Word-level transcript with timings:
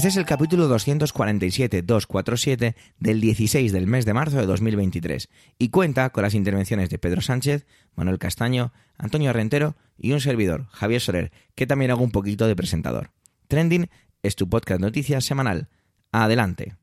Este 0.00 0.08
es 0.08 0.16
el 0.16 0.24
capítulo 0.24 0.66
247-247 0.74 2.74
del 3.00 3.20
16 3.20 3.70
del 3.70 3.86
mes 3.86 4.06
de 4.06 4.14
marzo 4.14 4.38
de 4.38 4.46
2023 4.46 5.28
y 5.58 5.68
cuenta 5.68 6.08
con 6.08 6.22
las 6.22 6.32
intervenciones 6.32 6.88
de 6.88 6.98
Pedro 6.98 7.20
Sánchez, 7.20 7.66
Manuel 7.96 8.18
Castaño, 8.18 8.72
Antonio 8.96 9.30
Rentero 9.34 9.76
y 9.98 10.12
un 10.12 10.22
servidor, 10.22 10.68
Javier 10.70 11.02
Soler, 11.02 11.32
que 11.54 11.66
también 11.66 11.90
hago 11.90 12.02
un 12.02 12.12
poquito 12.12 12.46
de 12.46 12.56
presentador. 12.56 13.10
Trending 13.46 13.90
es 14.22 14.36
tu 14.36 14.48
podcast 14.48 14.80
noticias 14.80 15.22
semanal. 15.22 15.68
Adelante. 16.12 16.76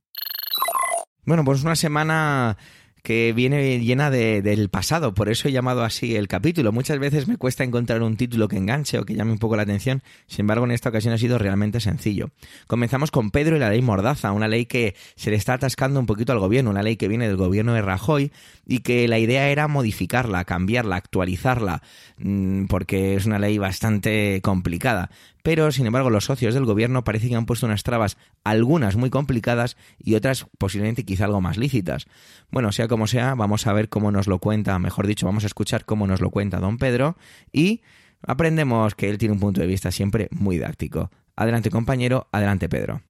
Bueno, 1.26 1.44
pues 1.44 1.64
una 1.64 1.76
semana 1.76 2.56
que 3.08 3.32
viene 3.32 3.80
llena 3.80 4.12
de, 4.12 4.42
del 4.42 4.68
pasado, 4.68 5.14
por 5.14 5.30
eso 5.30 5.48
he 5.48 5.54
llamado 5.54 5.86
así 5.86 6.18
el 6.18 6.28
capítulo. 6.28 6.74
Muchas 6.74 7.00
veces 7.00 7.26
me 7.26 7.38
cuesta 7.38 7.64
encontrar 7.64 8.04
un 8.04 8.18
título 8.18 8.50
que 8.50 8.58
enganche 8.58 9.00
o 9.00 9.06
que 9.06 9.16
llame 9.16 9.32
un 9.32 9.38
poco 9.38 9.56
la 9.56 9.62
atención, 9.62 10.04
sin 10.28 10.42
embargo 10.42 10.66
en 10.66 10.72
esta 10.72 10.90
ocasión 10.90 11.14
ha 11.14 11.18
sido 11.18 11.38
realmente 11.38 11.80
sencillo. 11.80 12.32
Comenzamos 12.68 13.10
con 13.10 13.32
Pedro 13.32 13.56
y 13.56 13.60
la 13.60 13.70
ley 13.70 13.82
Mordaza, 13.82 14.34
una 14.34 14.50
ley 14.50 14.66
que 14.66 14.94
se 15.16 15.30
le 15.30 15.38
está 15.38 15.54
atascando 15.54 16.02
un 16.02 16.06
poquito 16.06 16.34
al 16.34 16.40
gobierno, 16.40 16.70
una 16.70 16.84
ley 16.84 16.98
que 16.98 17.08
viene 17.08 17.30
del 17.30 17.38
gobierno 17.38 17.74
de 17.74 17.82
Rajoy 17.82 18.34
y 18.66 18.80
que 18.80 19.08
la 19.08 19.20
idea 19.20 19.48
era 19.52 19.70
modificarla, 19.70 20.44
cambiarla, 20.44 20.98
actualizarla, 20.98 21.84
mm, 22.18 22.66
porque 22.66 23.16
es 23.16 23.26
una 23.26 23.40
ley 23.40 23.58
bastante 23.58 24.42
complicada 24.44 25.12
pero 25.48 25.72
sin 25.72 25.86
embargo 25.86 26.10
los 26.10 26.26
socios 26.26 26.54
del 26.54 26.66
gobierno 26.66 27.06
parece 27.06 27.30
que 27.30 27.36
han 27.38 27.46
puesto 27.46 27.66
unas 27.68 27.84
trabas, 27.84 28.18
algunas 28.44 28.98
muy 28.98 29.10
complicadas 29.10 29.78
y 29.98 30.16
otras 30.16 30.46
posiblemente 30.58 31.06
quizá 31.06 31.24
algo 31.24 31.40
más 31.40 31.56
lícitas. 31.56 32.06
Bueno, 32.52 32.74
sea 32.74 32.90
como 32.90 33.08
sea, 33.08 33.34
vamos 33.34 33.66
a 33.66 33.72
ver 33.72 33.88
cómo 33.88 34.12
nos 34.12 34.28
lo 34.28 34.40
cuenta, 34.40 34.78
mejor 34.78 35.08
dicho, 35.08 35.26
vamos 35.26 35.46
a 35.46 35.48
escuchar 35.48 35.86
cómo 35.86 36.06
nos 36.06 36.20
lo 36.20 36.32
cuenta 36.32 36.60
don 36.60 36.78
Pedro 36.78 37.16
y 37.54 37.82
aprendemos 38.22 38.94
que 38.94 39.10
él 39.10 39.18
tiene 39.18 39.36
un 39.36 39.40
punto 39.40 39.62
de 39.62 39.68
vista 39.68 39.90
siempre 39.90 40.28
muy 40.32 40.58
didáctico. 40.58 41.12
Adelante 41.38 41.70
compañero, 41.70 42.28
adelante 42.34 42.68
Pedro. 42.68 43.04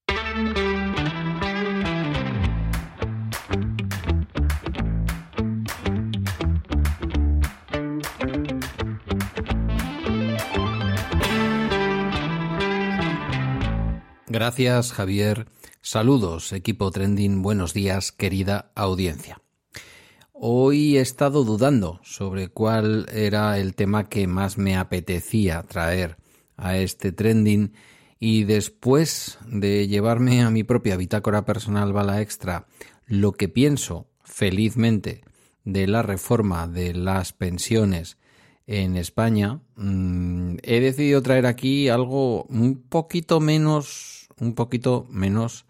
Gracias, 14.40 14.92
Javier. 14.92 15.48
Saludos, 15.82 16.54
equipo 16.54 16.92
Trending. 16.92 17.42
Buenos 17.42 17.74
días, 17.74 18.12
querida 18.12 18.72
audiencia. 18.76 19.42
Hoy 20.32 20.98
he 20.98 21.02
estado 21.02 21.44
dudando 21.44 22.00
sobre 22.04 22.48
cuál 22.48 23.08
era 23.12 23.58
el 23.58 23.74
tema 23.74 24.10
que 24.10 24.28
más 24.28 24.60
me 24.60 24.78
apetecía 24.78 25.64
traer 25.64 26.18
a 26.56 26.78
este 26.78 27.12
trending 27.12 27.74
y 28.20 28.44
después 28.44 29.40
de 29.48 29.88
llevarme 29.88 30.44
a 30.44 30.52
mi 30.52 30.64
propia 30.64 30.98
bitácora 30.98 31.44
personal 31.44 31.92
bala 31.92 32.22
extra 32.22 32.68
lo 33.08 33.32
que 33.32 33.50
pienso 33.50 34.06
felizmente 34.24 35.24
de 35.64 35.88
la 35.88 36.04
reforma 36.04 36.68
de 36.68 36.94
las 36.94 37.34
pensiones 37.34 38.20
en 38.68 38.98
España, 38.98 39.62
mm, 39.78 40.58
he 40.62 40.80
decidido 40.80 41.24
traer 41.24 41.48
aquí 41.48 41.90
algo 41.90 42.44
un 42.44 42.84
poquito 42.88 43.40
menos 43.40 44.17
un 44.40 44.54
poquito 44.54 45.08
menos 45.10 45.66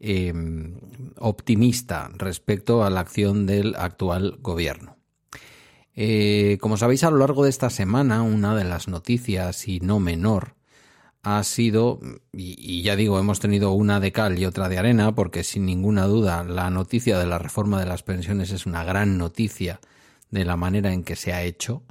em, 0.00 0.74
optimista 1.18 2.10
respecto 2.16 2.84
a 2.84 2.90
la 2.90 3.00
acción 3.00 3.46
del 3.46 3.74
actual 3.76 4.38
gobierno. 4.40 4.96
Eh, 5.94 6.58
como 6.60 6.76
sabéis, 6.76 7.04
a 7.04 7.10
lo 7.10 7.18
largo 7.18 7.44
de 7.44 7.50
esta 7.50 7.70
semana, 7.70 8.22
una 8.22 8.54
de 8.54 8.64
las 8.64 8.88
noticias, 8.88 9.68
y 9.68 9.80
no 9.80 10.00
menor, 10.00 10.54
ha 11.22 11.44
sido, 11.44 12.00
y, 12.32 12.56
y, 12.58 12.82
ya 12.82 12.96
digo, 12.96 13.18
hemos 13.18 13.40
tenido 13.40 13.72
una 13.72 14.00
de 14.00 14.10
cal 14.10 14.38
y 14.38 14.46
otra 14.46 14.68
de 14.68 14.78
arena, 14.78 15.14
porque 15.14 15.44
sin 15.44 15.66
ninguna 15.66 16.06
duda 16.06 16.42
la 16.44 16.70
noticia 16.70 17.18
de 17.18 17.26
la 17.26 17.38
reforma 17.38 17.78
de 17.78 17.86
las 17.86 18.02
pensiones 18.02 18.50
es 18.50 18.66
una 18.66 18.84
gran 18.84 19.18
noticia 19.18 19.80
de 20.30 20.44
la 20.44 20.56
manera 20.56 20.92
en 20.92 21.04
que 21.04 21.14
se 21.14 21.32
ha 21.32 21.42
hecho. 21.42 21.82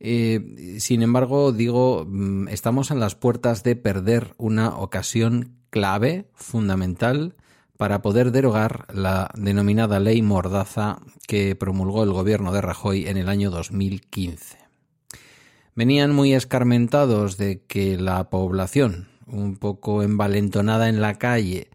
Eh, 0.00 0.76
sin 0.78 1.02
embargo, 1.02 1.52
digo, 1.52 2.04
mm, 2.06 2.48
estamos 2.48 2.90
en 2.90 3.00
las 3.00 3.14
puertas 3.14 3.62
de 3.62 3.76
perder 3.76 4.34
una 4.38 4.76
ocasión 4.76 5.56
clave, 5.70 6.26
fundamental, 6.34 7.36
para 7.76 8.02
poder 8.02 8.30
derogar 8.30 8.86
la 8.94 9.30
denominada 9.34 9.98
ley 9.98 10.22
Mordaza 10.22 10.98
que 11.26 11.56
promulgó 11.56 12.04
el 12.04 12.12
gobierno 12.12 12.52
de 12.52 12.60
Rajoy 12.60 13.06
en 13.06 13.16
el 13.16 13.28
año 13.28 13.50
2015. 13.50 14.58
Venían 15.74 16.12
muy 16.12 16.34
escarmentados 16.34 17.36
de 17.36 17.62
que 17.64 17.98
la 17.98 18.30
población, 18.30 19.08
un 19.26 19.56
poco 19.56 20.02
envalentonada 20.02 20.88
en 20.88 21.00
la 21.00 21.14
calle 21.14 21.70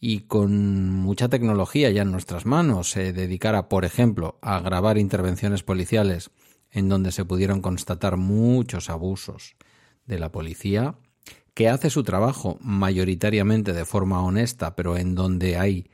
y 0.00 0.20
con 0.20 0.90
mucha 0.90 1.28
tecnología 1.28 1.90
ya 1.90 2.02
en 2.02 2.10
nuestras 2.10 2.44
manos, 2.44 2.90
se 2.90 3.12
dedicara, 3.14 3.68
por 3.68 3.84
ejemplo, 3.86 4.38
a 4.42 4.60
grabar 4.60 4.98
intervenciones 4.98 5.62
policiales 5.62 6.30
en 6.72 6.88
donde 6.88 7.12
se 7.12 7.24
pudieron 7.24 7.60
constatar 7.60 8.16
muchos 8.16 8.90
abusos 8.90 9.54
de 10.06 10.18
la 10.18 10.32
policía, 10.32 10.96
que 11.54 11.68
hace 11.68 11.90
su 11.90 12.02
trabajo 12.02 12.56
mayoritariamente 12.60 13.72
de 13.72 13.84
forma 13.84 14.22
honesta, 14.22 14.74
pero 14.74 14.96
en 14.96 15.14
donde 15.14 15.58
hay 15.58 15.90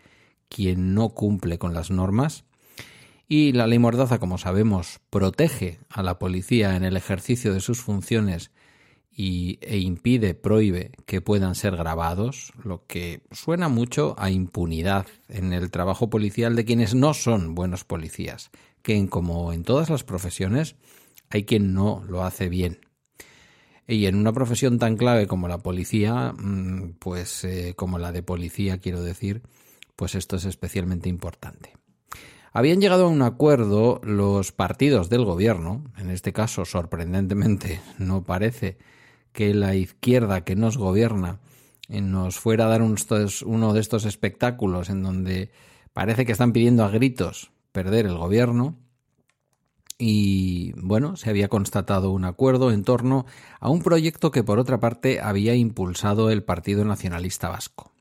quien 0.48 0.94
no 0.94 1.10
cumple 1.10 1.58
con 1.58 1.74
las 1.74 1.90
normas, 1.90 2.44
y 3.26 3.52
la 3.52 3.66
ley 3.66 3.78
Mordaza, 3.78 4.18
como 4.18 4.38
sabemos, 4.38 5.00
protege 5.10 5.80
a 5.90 6.02
la 6.02 6.18
policía 6.18 6.76
en 6.76 6.84
el 6.84 6.96
ejercicio 6.96 7.52
de 7.52 7.60
sus 7.60 7.82
funciones 7.82 8.50
y, 9.20 9.58
e 9.62 9.78
impide, 9.78 10.34
prohíbe 10.34 10.92
que 11.04 11.20
puedan 11.20 11.56
ser 11.56 11.76
grabados, 11.76 12.52
lo 12.62 12.86
que 12.86 13.22
suena 13.32 13.68
mucho 13.68 14.14
a 14.16 14.30
impunidad 14.30 15.06
en 15.28 15.52
el 15.52 15.72
trabajo 15.72 16.08
policial 16.08 16.54
de 16.54 16.64
quienes 16.64 16.94
no 16.94 17.14
son 17.14 17.56
buenos 17.56 17.82
policías, 17.82 18.52
que 18.80 19.08
como 19.08 19.52
en 19.52 19.64
todas 19.64 19.90
las 19.90 20.04
profesiones 20.04 20.76
hay 21.30 21.42
quien 21.42 21.74
no 21.74 22.04
lo 22.06 22.22
hace 22.22 22.48
bien. 22.48 22.78
Y 23.88 24.06
en 24.06 24.14
una 24.14 24.32
profesión 24.32 24.78
tan 24.78 24.96
clave 24.96 25.26
como 25.26 25.48
la 25.48 25.58
policía, 25.58 26.32
mm, 26.38 26.98
pues 27.00 27.42
eh, 27.42 27.74
como 27.74 27.98
la 27.98 28.12
de 28.12 28.22
policía 28.22 28.78
quiero 28.78 29.02
decir, 29.02 29.42
pues 29.96 30.14
esto 30.14 30.36
es 30.36 30.44
especialmente 30.44 31.08
importante. 31.08 31.74
Habían 32.52 32.80
llegado 32.80 33.06
a 33.06 33.08
un 33.08 33.22
acuerdo 33.22 34.00
los 34.04 34.52
partidos 34.52 35.10
del 35.10 35.24
gobierno, 35.24 35.82
en 35.96 36.10
este 36.10 36.32
caso 36.32 36.64
sorprendentemente 36.64 37.80
no 37.98 38.22
parece 38.22 38.78
que 39.32 39.54
la 39.54 39.74
izquierda 39.74 40.44
que 40.44 40.56
nos 40.56 40.76
gobierna 40.76 41.40
eh, 41.88 42.00
nos 42.00 42.38
fuera 42.38 42.66
a 42.66 42.68
dar 42.68 42.82
uno 42.82 43.72
de 43.72 43.80
estos 43.80 44.04
espectáculos 44.04 44.90
en 44.90 45.02
donde 45.02 45.50
parece 45.92 46.26
que 46.26 46.32
están 46.32 46.52
pidiendo 46.52 46.84
a 46.84 46.90
gritos 46.90 47.50
perder 47.72 48.06
el 48.06 48.16
gobierno 48.16 48.76
y 49.98 50.72
bueno, 50.76 51.16
se 51.16 51.28
había 51.28 51.48
constatado 51.48 52.12
un 52.12 52.24
acuerdo 52.24 52.70
en 52.70 52.84
torno 52.84 53.26
a 53.58 53.68
un 53.68 53.82
proyecto 53.82 54.30
que 54.30 54.44
por 54.44 54.60
otra 54.60 54.78
parte 54.78 55.20
había 55.20 55.56
impulsado 55.56 56.30
el 56.30 56.44
Partido 56.44 56.84
Nacionalista 56.84 57.48
Vasco. 57.48 57.92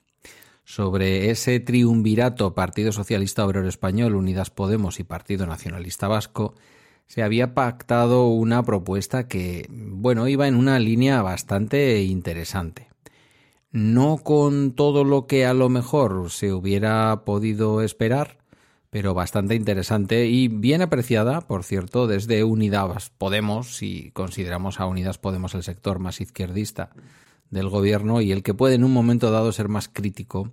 Sobre 0.63 1.31
ese 1.31 1.59
triunvirato 1.59 2.53
Partido 2.53 2.91
Socialista 2.91 3.45
Obrero 3.45 3.67
Español, 3.67 4.15
Unidas 4.15 4.51
Podemos 4.51 4.99
y 4.99 5.03
Partido 5.05 5.47
Nacionalista 5.47 6.07
Vasco, 6.07 6.53
se 7.07 7.23
había 7.23 7.53
pactado 7.53 8.27
una 8.27 8.63
propuesta 8.63 9.27
que, 9.27 9.67
bueno, 9.69 10.27
iba 10.27 10.47
en 10.47 10.55
una 10.55 10.77
línea 10.77 11.21
bastante 11.21 12.03
interesante. 12.03 12.89
No 13.71 14.17
con 14.17 14.73
todo 14.73 15.03
lo 15.03 15.25
que 15.25 15.45
a 15.45 15.53
lo 15.53 15.69
mejor 15.69 16.29
se 16.29 16.53
hubiera 16.53 17.23
podido 17.25 17.81
esperar, 17.81 18.37
pero 18.89 19.13
bastante 19.13 19.55
interesante 19.55 20.27
y 20.27 20.47
bien 20.47 20.81
apreciada, 20.81 21.41
por 21.41 21.63
cierto, 21.63 22.07
desde 22.07 22.43
Unidas 22.43 23.11
Podemos, 23.17 23.75
si 23.75 24.11
consideramos 24.11 24.79
a 24.79 24.85
Unidas 24.85 25.17
Podemos 25.17 25.55
el 25.55 25.63
sector 25.63 25.99
más 25.99 26.21
izquierdista 26.21 26.91
del 27.49 27.69
gobierno 27.69 28.21
y 28.21 28.31
el 28.31 28.43
que 28.43 28.53
puede 28.53 28.75
en 28.75 28.83
un 28.83 28.91
momento 28.91 29.31
dado 29.31 29.51
ser 29.51 29.69
más 29.69 29.87
crítico 29.87 30.51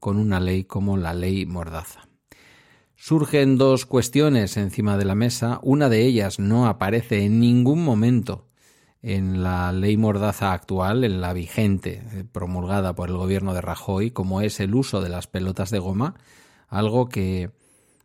con 0.00 0.18
una 0.18 0.40
ley 0.40 0.64
como 0.64 0.96
la 0.96 1.14
ley 1.14 1.46
Mordaza. 1.46 2.11
Surgen 3.04 3.58
dos 3.58 3.84
cuestiones 3.84 4.56
encima 4.56 4.96
de 4.96 5.04
la 5.04 5.16
mesa, 5.16 5.58
una 5.64 5.88
de 5.88 6.06
ellas 6.06 6.38
no 6.38 6.68
aparece 6.68 7.24
en 7.24 7.40
ningún 7.40 7.82
momento 7.82 8.46
en 9.02 9.42
la 9.42 9.72
ley 9.72 9.96
Mordaza 9.96 10.52
actual, 10.52 11.02
en 11.02 11.20
la 11.20 11.32
vigente, 11.32 12.00
promulgada 12.30 12.94
por 12.94 13.08
el 13.08 13.16
gobierno 13.16 13.54
de 13.54 13.60
Rajoy, 13.60 14.12
como 14.12 14.40
es 14.40 14.60
el 14.60 14.76
uso 14.76 15.00
de 15.00 15.08
las 15.08 15.26
pelotas 15.26 15.70
de 15.70 15.80
goma, 15.80 16.14
algo 16.68 17.08
que 17.08 17.50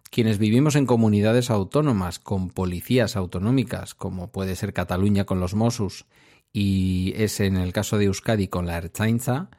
quienes 0.09 0.39
vivimos 0.39 0.75
en 0.75 0.88
comunidades 0.88 1.51
autónomas 1.51 2.17
con 2.17 2.50
policías 2.50 3.15
autonómicas, 3.15 3.93
como 3.93 4.31
puede 4.31 4.55
ser 4.55 4.73
Cataluña 4.73 5.25
con 5.25 5.39
los 5.39 5.53
Mossos, 5.53 6.07
y 6.51 7.13
es 7.17 7.39
en 7.39 7.55
el 7.57 7.71
caso 7.71 8.00
de 8.00 8.05
Euskadi 8.05 8.47
con 8.47 8.65
la 8.65 8.77
Ertzaintza, 8.77 9.51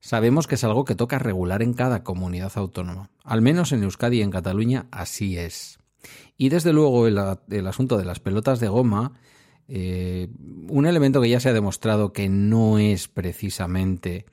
sabemos 0.00 0.46
que 0.46 0.56
es 0.56 0.64
algo 0.64 0.84
que 0.84 0.94
toca 0.94 1.18
regular 1.18 1.62
en 1.62 1.74
cada 1.74 2.02
comunidad 2.02 2.52
autónoma. 2.56 3.10
Al 3.24 3.42
menos 3.42 3.72
en 3.72 3.82
Euskadi 3.82 4.18
y 4.18 4.22
en 4.22 4.30
Cataluña 4.30 4.86
así 4.90 5.36
es. 5.36 5.78
Y 6.36 6.48
desde 6.48 6.72
luego 6.72 7.06
el, 7.06 7.18
asunto 7.66 7.98
de 7.98 8.04
las 8.04 8.20
pelotas 8.20 8.60
de 8.60 8.68
goma, 8.68 9.12
eh, 9.68 10.28
un 10.68 10.86
elemento 10.86 11.20
que 11.20 11.28
ya 11.28 11.40
se 11.40 11.50
ha 11.50 11.52
demostrado 11.52 12.12
que 12.12 12.28
no 12.28 12.78
es 12.78 13.08
precisamente 13.08 14.24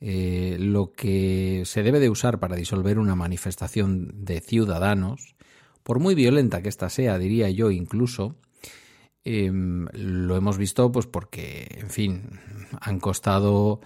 eh, 0.00 0.56
lo 0.58 0.92
que 0.92 1.62
se 1.66 1.82
debe 1.82 2.00
de 2.00 2.08
usar 2.08 2.40
para 2.40 2.56
disolver 2.56 2.98
una 2.98 3.14
manifestación 3.14 4.24
de 4.24 4.40
ciudadanos, 4.40 5.36
por 5.82 6.00
muy 6.00 6.14
violenta 6.14 6.62
que 6.62 6.70
ésta 6.70 6.88
sea, 6.88 7.18
diría 7.18 7.50
yo 7.50 7.70
incluso, 7.70 8.36
em, 9.24 9.86
lo 9.92 10.36
hemos 10.36 10.56
visto 10.56 10.90
pues 10.90 11.06
porque, 11.06 11.68
en 11.78 11.90
fin, 11.90 12.40
han 12.80 12.98
costado 12.98 13.80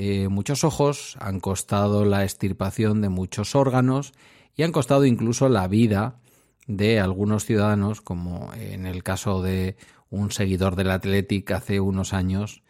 eh, 0.00 0.28
muchos 0.28 0.62
ojos, 0.62 1.16
han 1.18 1.40
costado 1.40 2.04
la 2.04 2.22
extirpación 2.22 3.00
de 3.00 3.08
muchos 3.08 3.56
órganos 3.56 4.12
y 4.54 4.62
han 4.62 4.70
costado 4.70 5.04
incluso 5.04 5.48
la 5.48 5.66
vida 5.66 6.20
de 6.68 7.00
algunos 7.00 7.44
ciudadanos, 7.44 8.00
como 8.00 8.52
en 8.54 8.86
el 8.86 9.02
caso 9.02 9.42
de 9.42 9.76
un 10.08 10.30
seguidor 10.30 10.76
del 10.76 10.92
Athletic 10.92 11.50
hace 11.50 11.80
unos 11.80 12.12
años, 12.12 12.62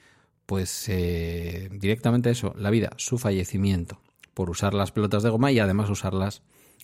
pues 0.46 0.88
eh, 0.88 1.68
directamente 1.70 2.30
eso, 2.30 2.54
la 2.56 2.70
vida, 2.70 2.92
su 2.96 3.18
fallecimiento, 3.18 4.00
por 4.32 4.48
usar 4.48 4.72
las 4.72 4.90
pelotas 4.90 5.22
de 5.22 5.28
goma 5.28 5.52
y 5.52 5.58
además 5.58 5.90
usarlas 5.90 6.40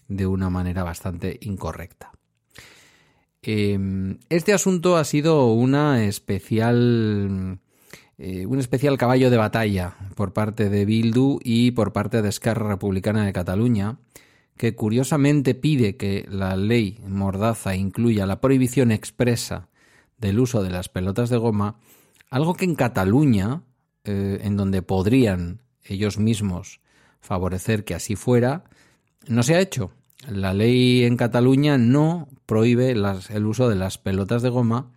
de 0.09 0.27
una 0.27 0.51
manera 0.51 0.83
bastante 0.83 1.39
incorrecta. 1.41 2.13
Em, 3.41 4.19
este 4.29 4.53
asunto 4.53 4.99
ha 4.99 5.05
sido 5.05 5.47
una 5.47 6.05
especial, 6.05 7.61
eh, 8.19 8.47
un 8.47 8.59
especial 8.59 8.99
caballo 8.99 9.31
de 9.31 9.37
batalla 9.37 9.97
por 10.15 10.33
parte 10.33 10.69
de 10.69 10.85
Bildu 10.85 11.41
y 11.43 11.73
por 11.73 11.93
parte 11.93 12.23
de 12.23 12.29
Esquerra 12.29 12.69
Republicana 12.69 13.25
de 13.25 13.33
Cataluña, 13.33 13.99
que 14.57 14.75
curiosamente 14.75 15.55
pide 15.55 15.97
que 15.97 16.27
la 16.29 16.57
ley 16.57 17.01
Mordaza 17.07 17.75
incluya 17.75 18.27
la 18.27 18.41
prohibición 18.41 18.93
expresa 18.93 19.69
del 20.19 20.39
uso 20.39 20.63
de 20.63 20.71
las 20.71 20.89
pelotas 20.89 21.29
de 21.29 21.39
goma 21.39 21.79
algo 22.35 22.55
que 22.55 22.65
en 22.65 22.75
Cataluña, 22.75 23.63
eh, 24.03 24.41
en 24.43 24.57
donde 24.57 24.83
podrían 24.83 25.63
ellos 25.85 26.19
mismos 26.19 26.81
favorecer 27.21 27.85
que 27.85 27.95
así 27.95 28.17
fuera, 28.17 28.65
no 29.29 29.45
se 29.45 29.55
ha 29.55 29.61
hecho. 29.61 29.93
La 30.29 30.53
ley 30.53 31.05
en 31.05 31.17
Cataluña 31.17 31.79
no 31.79 32.29
prohíbe 32.47 32.91
el 32.91 33.47
uso 33.47 33.69
de 33.69 33.77
las 33.77 33.99
pelotas 33.99 34.43
de 34.43 34.49
goma, 34.49 34.91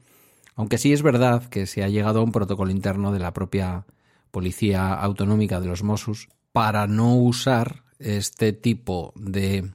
aunque 0.58 0.80
sí 0.80 0.92
es 0.92 1.04
verdad 1.04 1.46
que 1.46 1.68
se 1.68 1.84
ha 1.84 1.88
llegado 1.88 2.20
a 2.20 2.24
un 2.24 2.32
protocolo 2.32 2.72
interno 2.72 3.14
de 3.14 3.20
la 3.20 3.32
propia 3.32 3.86
Policía 4.32 4.94
Autonómica 4.94 5.62
de 5.62 5.68
los 5.68 5.84
Mossos 5.84 6.30
para 6.52 6.88
no 6.88 7.16
usar 7.16 7.84
este 8.00 8.54
tipo 8.54 9.14
de 9.16 9.72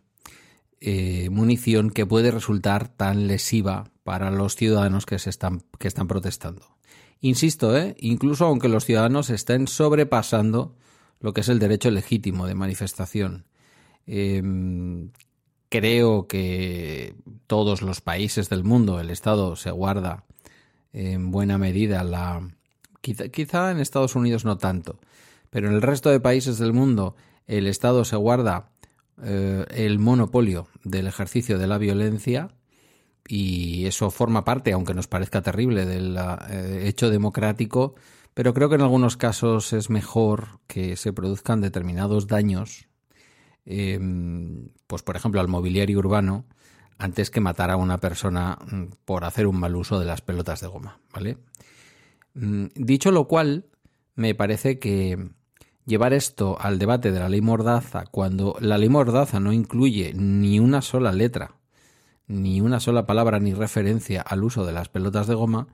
eh, 0.80 1.30
munición 1.30 1.90
que 1.90 2.04
puede 2.04 2.32
resultar 2.32 2.88
tan 2.88 3.28
lesiva 3.28 3.92
para 4.02 4.32
los 4.32 4.56
ciudadanos 4.56 5.06
que, 5.06 5.20
se 5.20 5.30
están, 5.30 5.62
protestando. 6.08 6.76
Insisto, 7.20 7.76
¿eh? 7.76 7.94
incluso 8.00 8.46
aunque 8.46 8.68
los 8.68 8.84
ciudadanos 8.84 9.30
estén 9.30 9.68
sobrepasando 9.68 10.74
lo 11.20 11.32
que 11.32 11.42
es 11.42 11.48
el 11.48 11.60
derecho 11.60 11.92
legítimo 11.92 12.48
de 12.48 12.56
manifestación. 12.56 13.46
Em, 14.04 15.12
creo 15.68 16.26
que 16.26 17.14
todos 17.46 17.82
los 17.82 18.00
países 18.00 18.48
del 18.48 18.64
mundo, 18.64 18.98
el 18.98 19.10
Estado 19.10 19.54
se 19.54 19.70
guarda 19.70 20.24
en 20.92 21.30
buena 21.30 21.58
medida 21.58 22.04
la... 22.04 22.48
Quizá, 23.00 23.28
quizá 23.28 23.70
en 23.70 23.80
Estados 23.80 24.14
Unidos 24.14 24.44
no 24.44 24.58
tanto, 24.58 25.00
pero 25.50 25.68
en 25.68 25.74
el 25.74 25.82
resto 25.82 26.10
de 26.10 26.20
países 26.20 26.58
del 26.58 26.72
mundo 26.72 27.16
el 27.46 27.66
Estado 27.66 28.04
se 28.04 28.16
guarda 28.16 28.70
eh, 29.22 29.66
el 29.70 29.98
monopolio 29.98 30.68
del 30.84 31.06
ejercicio 31.06 31.58
de 31.58 31.66
la 31.66 31.78
violencia 31.78 32.50
y 33.28 33.86
eso 33.86 34.10
forma 34.10 34.44
parte, 34.44 34.72
aunque 34.72 34.94
nos 34.94 35.06
parezca 35.06 35.42
terrible, 35.42 35.86
del 35.86 36.16
eh, 36.50 36.84
hecho 36.88 37.10
democrático, 37.10 37.94
pero 38.34 38.54
creo 38.54 38.68
que 38.68 38.76
en 38.76 38.80
algunos 38.80 39.16
casos 39.16 39.72
es 39.72 39.90
mejor 39.90 40.60
que 40.66 40.96
se 40.96 41.12
produzcan 41.12 41.60
determinados 41.60 42.26
daños, 42.26 42.88
em, 43.64 44.70
pues 44.86 45.02
por 45.02 45.16
ejemplo 45.16 45.40
al 45.40 45.48
mobiliario 45.48 45.98
urbano, 45.98 46.46
antes 47.02 47.30
que 47.30 47.40
matar 47.40 47.70
a 47.70 47.76
una 47.76 47.98
persona 47.98 48.58
mm, 48.70 48.84
por 49.04 49.24
hacer 49.24 49.46
un 49.46 49.58
mal 49.58 49.76
uso 49.76 49.98
de 49.98 50.06
las 50.06 50.20
pelotas 50.20 50.60
de 50.60 50.68
goma, 50.68 50.98
¿vale? 51.12 51.38
Mm, 52.34 52.66
dicho 52.74 53.10
lo 53.10 53.28
cual, 53.28 53.66
me 54.14 54.34
parece 54.34 54.78
que 54.78 55.30
llevar 55.84 56.12
esto 56.12 56.56
al 56.60 56.78
debate 56.78 57.10
de 57.10 57.20
la 57.20 57.28
ley 57.28 57.40
Mordaza, 57.40 58.04
cuando 58.06 58.56
la 58.60 58.78
ley 58.78 58.88
Mordaza 58.88 59.40
no 59.40 59.52
incluye 59.52 60.12
ni 60.14 60.60
una 60.60 60.82
sola 60.82 61.12
letra 61.12 61.56
ni 62.32 62.60
una 62.60 62.80
sola 62.80 63.06
palabra 63.06 63.38
ni 63.40 63.52
referencia 63.52 64.22
al 64.22 64.44
uso 64.44 64.64
de 64.64 64.72
las 64.72 64.88
pelotas 64.88 65.26
de 65.26 65.34
goma, 65.34 65.68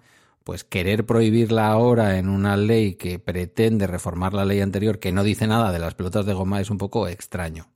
pues 0.45 0.65
querer 0.65 1.07
prohibirla 1.07 1.69
ahora 1.69 2.19
en 2.19 2.29
una 2.29 2.57
ley 2.57 2.95
que 2.95 3.19
pretende 3.19 3.87
reformar 3.87 4.35
la 4.35 4.45
ley 4.45 4.61
anterior 4.61 4.99
que 4.99 5.13
no 5.13 5.23
dice 5.23 5.47
nada 5.47 5.73
de 5.73 5.79
las 5.79 5.95
pelotas 5.95 6.27
de 6.27 6.35
goma 6.35 6.61
es 6.61 6.71
un 6.71 6.79
poco 6.79 7.07
extraño. 7.07 7.69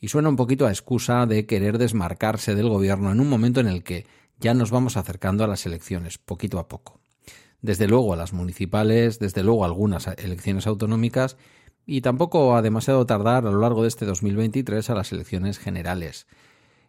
Y 0.00 0.08
suena 0.08 0.28
un 0.28 0.36
poquito 0.36 0.66
a 0.66 0.70
excusa 0.70 1.26
de 1.26 1.46
querer 1.46 1.78
desmarcarse 1.78 2.54
del 2.54 2.68
gobierno 2.68 3.10
en 3.10 3.20
un 3.20 3.28
momento 3.28 3.60
en 3.60 3.68
el 3.68 3.82
que 3.82 4.06
ya 4.38 4.54
nos 4.54 4.70
vamos 4.70 4.96
acercando 4.96 5.44
a 5.44 5.48
las 5.48 5.66
elecciones, 5.66 6.18
poquito 6.18 6.58
a 6.58 6.68
poco. 6.68 7.00
Desde 7.60 7.88
luego 7.88 8.12
a 8.12 8.16
las 8.16 8.32
municipales, 8.32 9.18
desde 9.18 9.42
luego 9.42 9.64
algunas 9.64 10.06
elecciones 10.06 10.66
autonómicas 10.66 11.36
y 11.86 12.02
tampoco 12.02 12.54
a 12.54 12.62
demasiado 12.62 13.06
tardar 13.06 13.46
a 13.46 13.50
lo 13.50 13.60
largo 13.60 13.82
de 13.82 13.88
este 13.88 14.04
2023 14.04 14.90
a 14.90 14.94
las 14.94 15.10
elecciones 15.12 15.58
generales. 15.58 16.26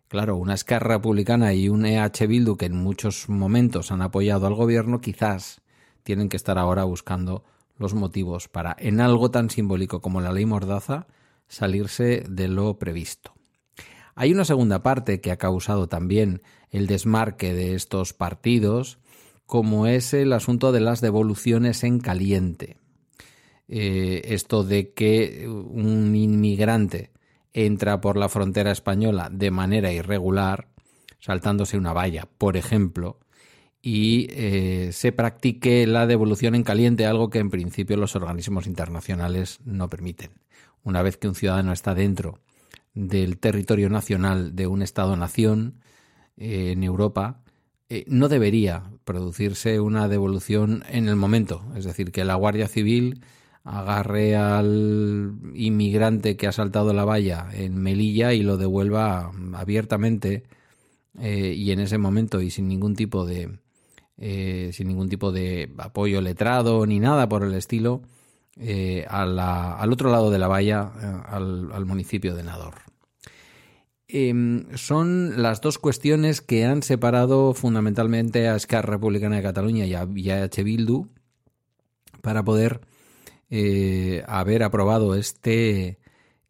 Claro, 0.10 0.38
una 0.38 0.56
Esquerra 0.56 0.96
Republicana 0.96 1.54
y 1.54 1.70
un 1.70 1.86
EH 1.86 2.28
Bildu 2.28 2.58
que 2.58 2.66
en 2.66 2.76
muchos 2.76 3.30
momentos 3.30 3.92
han 3.92 4.02
apoyado 4.02 4.46
al 4.46 4.56
gobierno, 4.56 5.02
quizás 5.02 5.62
tienen 6.04 6.30
que 6.30 6.38
estar 6.38 6.58
ahora 6.58 6.84
buscando 6.84 7.44
los 7.78 7.94
motivos 7.94 8.48
para, 8.48 8.76
en 8.80 9.00
algo 9.02 9.32
tan 9.32 9.50
simbólico 9.50 10.02
como 10.02 10.22
la 10.22 10.34
ley 10.34 10.46
Mordaza, 10.46 11.08
salirse 11.50 12.24
de 12.30 12.48
lo 12.48 12.80
previsto. 12.80 13.34
Hay 14.16 14.32
una 14.32 14.46
segunda 14.46 14.82
parte 14.82 15.20
que 15.20 15.32
ha 15.32 15.38
causado 15.38 15.88
también 15.88 16.42
el 16.72 16.88
desmarque 16.88 17.54
de 17.54 17.76
estos 17.76 18.14
partidos, 18.14 19.00
como 19.46 19.88
es 19.88 20.14
el 20.14 20.32
asunto 20.34 20.72
de 20.72 20.80
las 20.80 21.02
devoluciones 21.02 21.84
en 21.84 22.00
caliente. 22.00 22.78
Eh, 23.68 24.22
esto 24.26 24.64
de 24.64 24.94
que 24.94 25.48
un 25.48 26.16
inmigrante 26.16 27.12
entra 27.54 28.02
por 28.02 28.18
la 28.18 28.30
frontera 28.30 28.72
española 28.72 29.30
de 29.32 29.52
manera 29.52 29.92
irregular, 29.92 30.70
saltándose 31.20 31.78
una 31.78 31.94
valla, 31.94 32.28
por 32.38 32.58
ejemplo, 32.58 33.20
y 33.82 34.28
eh, 34.32 34.90
se 34.92 35.12
practique 35.12 35.88
la 35.88 36.06
devolución 36.06 36.56
en 36.56 36.64
caliente, 36.64 37.06
algo 37.06 37.30
que 37.30 37.40
en 37.40 37.50
principio 37.50 37.98
los 37.98 38.16
organismos 38.16 38.68
internacionales 38.68 39.60
no 39.64 39.90
permiten. 39.90 40.32
Una 40.84 41.02
vez 41.02 41.18
que 41.18 41.28
un 41.28 41.36
ciudadano 41.36 41.72
está 41.72 41.94
dentro 41.94 42.40
del 42.94 43.38
territorio 43.38 43.90
nacional 43.90 44.56
de 44.56 44.68
un 44.68 44.82
Estado-nación 44.82 45.82
eh, 46.38 46.72
en 46.72 46.84
Europa, 46.84 47.42
eh, 47.90 48.06
no 48.08 48.30
debería 48.30 48.84
producirse 49.04 49.80
una 49.80 50.08
devolución 50.08 50.84
en 50.90 51.08
el 51.08 51.16
momento. 51.16 51.64
Es 51.76 51.86
decir, 51.86 52.12
que 52.12 52.26
la 52.26 52.36
Guardia 52.36 52.68
Civil 52.68 53.22
agarre 53.64 54.36
al 54.36 55.34
inmigrante 55.54 56.38
que 56.38 56.48
ha 56.48 56.52
saltado 56.52 56.94
la 56.94 57.06
valla 57.06 57.50
en 57.54 57.78
Melilla 57.78 58.34
y 58.34 58.42
lo 58.42 58.58
devuelva 58.58 59.32
abiertamente 59.54 60.44
eh, 61.20 61.54
y 61.56 61.72
en 61.72 61.80
ese 61.80 61.98
momento 61.98 62.42
y 62.42 62.50
sin 62.52 62.68
ningún 62.68 62.96
tipo 62.96 63.26
de 63.26 63.60
sin 64.18 64.90
ningún 64.90 65.08
tipo 65.08 65.32
de 65.32 65.72
apoyo 65.78 66.20
letrado 66.20 66.86
ni 66.86 67.00
nada 67.00 67.30
por 67.30 67.42
el 67.46 67.54
estilo 67.54 68.02
eh, 68.60 69.06
al 69.10 69.92
otro 69.92 70.12
lado 70.12 70.30
de 70.32 70.40
la 70.40 70.48
valla 70.48 70.92
al, 71.30 71.86
municipio 71.86 72.36
de 72.36 72.44
Nador. 72.44 72.76
Em, 74.08 74.66
son 74.76 75.42
las 75.42 75.62
dos 75.62 75.78
cuestiones 75.78 76.42
que 76.42 76.66
han 76.66 76.84
separado 76.84 77.54
fundamentalmente 77.54 78.48
a 78.48 78.56
Esquerra 78.56 78.94
Republicana 78.94 79.38
de 79.38 79.44
Cataluña 79.44 79.86
y 79.86 79.94
a, 79.94 80.08
y 80.14 80.30
H. 80.30 80.64
Bildu 80.64 81.08
para 82.22 82.44
poder 82.44 82.82
eh, 83.50 84.24
haber 84.28 84.64
aprobado 84.64 85.16
este 85.16 86.00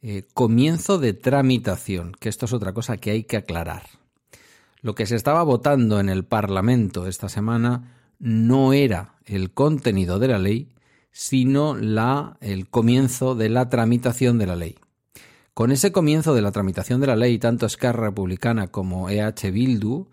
eh, 0.01 0.23
comienzo 0.33 0.97
de 0.97 1.13
tramitación, 1.13 2.13
que 2.19 2.29
esto 2.29 2.45
es 2.45 2.53
otra 2.53 2.73
cosa 2.73 2.97
que 2.97 3.11
hay 3.11 3.23
que 3.23 3.37
aclarar. 3.37 3.83
Lo 4.81 4.95
que 4.95 5.05
se 5.05 5.15
estaba 5.15 5.43
votando 5.43 5.99
en 5.99 6.09
el 6.09 6.23
Parlamento 6.23 7.05
esta 7.05 7.29
semana 7.29 7.95
no 8.17 8.73
era 8.73 9.15
el 9.25 9.51
contenido 9.51 10.17
de 10.19 10.27
la 10.29 10.39
ley, 10.39 10.69
sino 11.19 11.75
la, 11.75 12.37
el 12.39 12.69
comienzo 12.69 13.35
de 13.35 13.49
la 13.49 13.67
tramitación 13.67 14.37
de 14.37 14.45
la 14.47 14.55
ley. 14.55 14.77
Con 15.53 15.73
ese 15.73 15.91
comienzo 15.91 16.33
de 16.33 16.41
la 16.41 16.53
tramitación 16.53 17.01
de 17.01 17.07
la 17.07 17.17
ley, 17.17 17.37
tanto 17.39 17.65
Esquerra 17.65 18.05
Republicana 18.05 18.67
como 18.67 19.09
EH 19.09 19.51
Bildu 19.51 20.07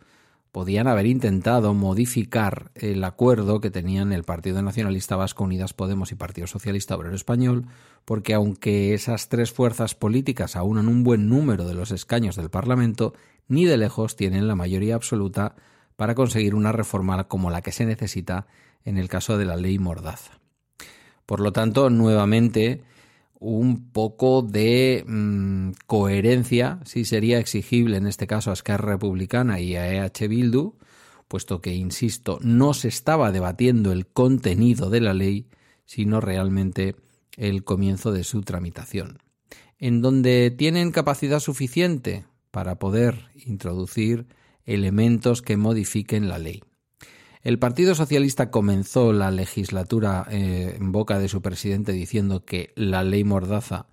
podían 0.51 0.89
haber 0.89 1.07
intentado 1.07 1.75
modificar 1.75 2.73
el 2.75 3.05
acuerdo 3.05 3.61
que 3.61 3.71
tenían 3.71 4.13
el 4.13 4.25
Partido 4.25 4.61
Nacionalista 4.63 5.15
Vasco, 5.15 5.45
Unidas 5.45 5.75
Podemos 5.75 6.11
y 6.11 6.17
Partido 6.17 6.49
Socialista 6.49 6.97
Obrero 6.97 7.15
Español, 7.15 7.67
porque 8.05 8.35
aunque 8.35 8.93
esas 8.93 9.29
tres 9.29 9.53
fuerzas 9.53 9.95
políticas 9.95 10.57
aunan 10.57 10.89
un 10.89 11.05
buen 11.05 11.29
número 11.29 11.69
de 11.69 11.75
los 11.75 11.93
escaños 11.93 12.35
del 12.35 12.51
Parlamento, 12.51 13.15
ni 13.47 13.65
de 13.65 13.77
lejos 13.77 14.17
tienen 14.17 14.49
la 14.49 14.57
mayoría 14.57 14.97
absoluta 14.97 15.55
para 15.95 16.17
conseguir 16.17 16.57
una 16.57 16.73
reforma 16.73 17.29
como 17.29 17.51
la 17.53 17.63
que 17.63 17.71
se 17.71 17.87
necesita 17.87 18.49
en 18.85 18.99
el 18.99 19.09
caso 19.09 19.39
de 19.39 19.45
la 19.45 19.55
ley 19.55 19.79
Mordaza. 19.79 20.41
Por 21.27 21.41
lo 21.41 21.53
tanto, 21.53 21.91
nuevamente, 21.91 22.83
un 23.39 23.91
poco 23.91 24.43
de 24.43 25.05
mm, 25.07 25.73
coherencia 25.87 26.81
sí 26.85 27.05
sería 27.05 27.39
exigible 27.39 27.97
en 27.97 28.07
este 28.07 28.27
caso 28.27 28.51
a 28.51 28.55
Esquerra 28.55 28.93
Republicana 28.93 29.61
y 29.61 29.77
a 29.77 29.93
EH 29.93 30.29
Bildu, 30.29 30.75
puesto 31.29 31.61
que, 31.61 31.75
insisto, 31.75 32.39
no 32.43 32.73
se 32.73 32.89
estaba 32.89 33.33
debatiendo 33.33 33.93
el 33.93 34.07
contenido 34.07 34.91
de 34.91 35.01
la 35.01 35.13
ley, 35.13 35.49
sino 35.85 36.21
realmente 36.21 36.97
el 37.37 37.65
comienzo 37.65 38.13
de 38.13 38.25
su 38.25 38.43
tramitación. 38.43 39.19
En 39.79 40.01
donde 40.01 40.51
tienen 40.51 40.93
capacidad 40.93 41.41
suficiente 41.41 42.25
para 42.51 42.79
poder 42.79 43.27
introducir 43.35 44.27
elementos 44.65 45.43
que 45.43 45.57
modifiquen 45.57 46.29
la 46.29 46.39
ley. 46.39 46.63
El 47.47 47.61
Partido 47.61 47.95
Socialista 47.95 48.51
comenzó 48.51 49.13
la 49.13 49.31
legislatura 49.31 50.27
eh, 50.33 50.75
en 50.81 50.91
boca 50.91 51.21
de 51.21 51.29
su 51.29 51.43
presidente 51.43 51.93
diciendo 51.93 52.45
que 52.45 52.73
la 52.75 53.05
ley 53.05 53.23
Mordaza 53.23 53.87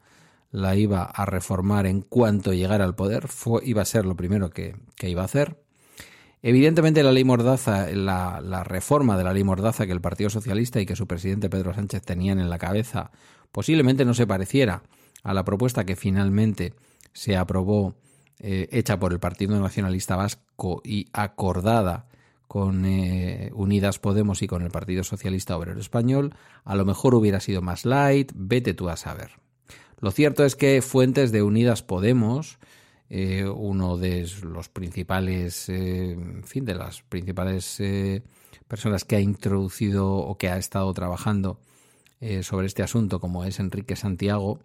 la 0.49 0.75
iba 0.75 1.03
a 1.03 1.25
reformar 1.27 1.85
en 1.85 2.01
cuanto 2.01 2.53
llegara 2.53 2.83
al 2.83 2.95
poder, 2.95 3.27
fue, 3.27 3.61
iba 3.63 3.83
a 3.83 3.85
ser 3.85 4.07
lo 4.07 4.15
primero 4.15 4.49
que, 4.49 4.73
iba 5.03 5.21
a 5.21 5.25
hacer. 5.25 5.61
Evidentemente 6.41 7.03
la 7.03 7.11
ley 7.11 7.25
Mordaza, 7.25 7.91
la, 7.91 8.41
la, 8.41 8.63
reforma 8.63 9.19
de 9.19 9.23
la 9.23 9.33
ley 9.33 9.43
Mordaza 9.43 9.85
que 9.85 9.91
el 9.91 10.01
Partido 10.01 10.31
Socialista 10.31 10.81
y 10.81 10.87
que 10.87 10.95
su 10.95 11.05
presidente 11.05 11.47
Pedro 11.47 11.75
Sánchez 11.75 12.01
tenían 12.01 12.39
en 12.39 12.49
la 12.49 12.57
cabeza, 12.57 13.11
posiblemente 13.51 14.03
no 14.03 14.15
se 14.15 14.25
pareciera 14.25 14.81
a 15.21 15.31
la 15.35 15.45
propuesta 15.45 15.85
que 15.85 15.95
finalmente 15.95 16.73
se 17.11 17.37
aprobó, 17.37 17.93
eh, 18.39 18.67
hecha 18.71 18.97
por 18.97 19.13
el 19.13 19.19
Partido 19.19 19.59
Nacionalista 19.59 20.15
Vasco 20.15 20.81
y 20.83 21.05
acordada 21.13 22.07
con 22.53 22.85
eh, 22.85 23.49
Unidas 23.55 23.97
Podemos 23.97 24.43
y 24.43 24.47
con 24.47 24.61
el 24.61 24.69
Partido 24.69 25.03
Socialista 25.03 25.57
Obrero 25.57 25.79
Español, 25.79 26.35
a 26.63 26.75
lo 26.75 26.85
mejor 26.85 27.15
hubiera 27.15 27.39
sido 27.39 27.63
más 27.63 27.83
light, 27.83 28.31
vete 28.35 28.75
tú 28.75 28.89
a 28.89 28.95
saber. 28.95 29.31
Lo 29.99 30.11
cierto 30.11 30.45
es 30.45 30.55
que 30.55 30.83
fuentes 30.83 31.31
de 31.31 31.41
Unidas 31.41 31.81
Podemos, 31.81 32.59
eh, 33.09 33.45
uno 33.47 33.97
de 33.97 34.29
los 34.43 34.69
principales, 34.69 35.67
eh, 35.67 36.11
en 36.11 36.43
fin, 36.43 36.63
de 36.63 36.75
las 36.75 37.01
principales 37.01 37.81
personas 38.67 39.03
que 39.03 39.15
ha 39.15 39.19
introducido 39.19 40.13
o 40.13 40.37
que 40.37 40.49
ha 40.49 40.59
estado 40.59 40.93
trabajando 40.93 41.59
sobre 42.43 42.67
este 42.67 42.83
asunto, 42.83 43.19
como 43.19 43.45
es 43.45 43.59
Enrique 43.59 43.95
Santiago, 43.95 44.59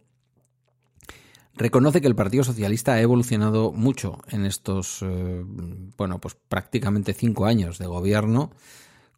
reconoce 1.59 2.00
que 2.00 2.07
el 2.07 2.15
Partido 2.15 2.45
Socialista 2.45 2.95
ha 2.95 3.00
evolucionado 3.00 3.73
mucho 3.73 4.19
en 4.29 4.47
estos, 4.47 5.03
eh, 5.03 5.45
bueno, 5.97 6.21
pues 6.21 6.37
prácticamente 6.49 7.12
cinco 7.12 7.47
años 7.47 7.79
de 7.79 7.87
gobierno, 7.87 8.50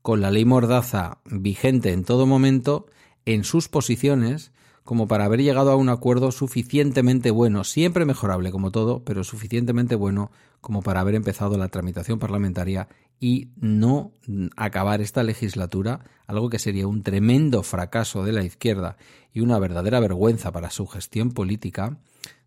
con 0.03 0.21
la 0.21 0.31
ley 0.31 0.45
Mordaza 0.45 1.19
vigente 1.27 1.93
en 1.93 2.05
todo 2.05 2.27
momento, 2.27 2.87
en 3.27 3.45
sus 3.45 3.69
posiciones, 3.69 4.53
como 4.85 5.07
para 5.07 5.27
haber 5.27 5.41
llegado 5.43 5.71
a 5.71 5.77
un 5.77 5.89
acuerdo 5.89 6.33
suficientemente 6.33 7.31
bueno, 7.31 7.65
siempre 7.65 8.05
mejorable 8.05 8.51
como 8.51 8.73
todo, 8.73 9.05
pero 9.05 9.23
suficientemente 9.23 9.95
bueno 9.95 10.31
como 10.61 10.83
para 10.83 11.01
haber 11.01 11.15
empezado 11.15 11.57
la 11.59 11.69
tramitación 11.69 12.19
parlamentaria 12.19 12.89
y 13.21 13.51
no 13.57 14.13
acabar 14.57 15.01
esta 15.01 15.23
legislatura, 15.23 16.01
algo 16.27 16.49
que 16.49 16.59
sería 16.59 16.87
un 16.87 17.03
tremendo 17.03 17.63
fracaso 17.63 18.25
de 18.25 18.33
la 18.33 18.43
izquierda 18.43 18.97
y 19.33 19.41
una 19.41 19.59
verdadera 19.59 20.01
vergüenza 20.01 20.53
para 20.53 20.71
su 20.71 20.87
gestión 20.87 21.31
política, 21.33 21.99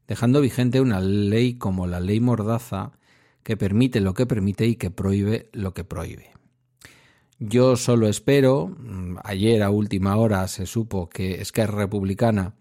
dejando 0.08 0.42
vigente 0.42 0.82
una 0.82 1.00
ley 1.00 1.56
como 1.56 1.88
la 1.88 2.00
ley 2.00 2.20
Mordaza 2.20 2.92
que 3.44 3.58
permite 3.58 4.00
lo 4.00 4.14
que 4.14 4.26
permite 4.26 4.66
y 4.66 4.76
que 4.76 4.92
prohíbe 4.92 5.50
lo 5.52 5.74
que 5.74 5.84
prohíbe. 5.84 6.32
Yo 7.40 7.76
solo 7.76 8.08
espero, 8.08 8.68
mm, 8.68 9.18
ayer 9.24 9.64
a 9.64 9.70
última 9.70 10.16
hora 10.16 10.48
se 10.48 10.66
supo 10.66 11.10
que 11.10 11.42
Esquerra 11.42 11.80
Republicana 11.80 12.56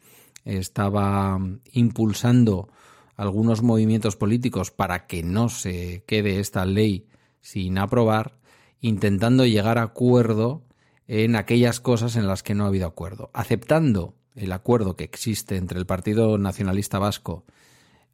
estaba 0.44 1.38
impulsando 1.72 2.68
algunos 3.14 3.62
movimientos 3.62 4.16
políticos 4.16 4.70
para 4.70 5.06
que 5.06 5.22
no 5.22 5.48
se 5.48 6.02
quede 6.06 6.40
esta 6.40 6.64
ley 6.64 7.06
sin 7.40 7.78
aprobar, 7.78 8.38
intentando 8.80 9.46
llegar 9.46 9.78
a 9.78 9.82
acuerdo 9.82 10.64
en 11.06 11.36
aquellas 11.36 11.78
cosas 11.78 12.16
en 12.16 12.26
las 12.26 12.42
que 12.42 12.54
no 12.54 12.64
ha 12.64 12.68
habido 12.68 12.86
acuerdo, 12.86 13.30
aceptando 13.34 14.14
el 14.34 14.52
acuerdo 14.52 14.96
que 14.96 15.04
existe 15.04 15.56
entre 15.56 15.78
el 15.78 15.86
Partido 15.86 16.38
Nacionalista 16.38 16.98
Vasco, 16.98 17.44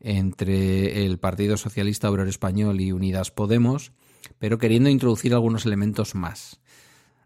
entre 0.00 1.04
el 1.04 1.18
Partido 1.18 1.56
Socialista 1.56 2.10
Obrero 2.10 2.28
Español 2.28 2.80
y 2.80 2.92
Unidas 2.92 3.30
Podemos, 3.30 3.92
pero 4.38 4.58
queriendo 4.58 4.88
introducir 4.88 5.32
algunos 5.34 5.66
elementos 5.66 6.14
más. 6.14 6.60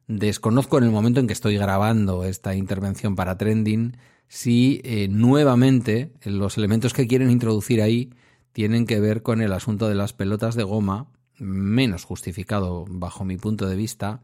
Desconozco 0.07 0.79
en 0.79 0.85
el 0.85 0.91
momento 0.91 1.21
en 1.21 1.27
que 1.27 1.33
estoy 1.33 1.57
grabando 1.57 2.25
esta 2.25 2.55
intervención 2.55 3.15
para 3.17 3.39
Trending 3.39 3.97
si 4.29 4.81
eh, 4.85 5.09
nuevamente 5.09 6.13
los 6.25 6.57
elementos 6.57 6.95
que 6.95 7.07
quieren 7.07 7.31
introducir 7.31 7.83
ahí 7.83 8.15
tienen 8.53 8.87
que 8.87 9.01
ver 9.01 9.23
con 9.23 9.43
el 9.43 9.53
asunto 9.53 9.89
de 9.89 9.95
las 9.95 10.13
pelotas 10.13 10.55
de 10.55 10.63
goma, 10.63 11.09
menos 11.39 12.05
justificado 12.05 12.87
bajo 12.89 13.25
mi 13.25 13.37
punto 13.37 13.67
de 13.67 13.77
vista, 13.77 14.23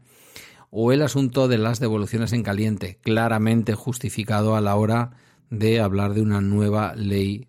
o 0.71 0.91
el 0.91 1.01
asunto 1.01 1.47
de 1.47 1.57
las 1.57 1.79
devoluciones 1.79 2.33
en 2.33 2.43
caliente, 2.43 2.97
claramente 3.01 3.73
justificado 3.75 4.55
a 4.55 4.61
la 4.61 4.75
hora 4.75 5.11
de 5.49 5.79
hablar 5.79 6.13
de 6.13 6.21
una 6.21 6.41
nueva 6.41 6.93
ley, 6.95 7.47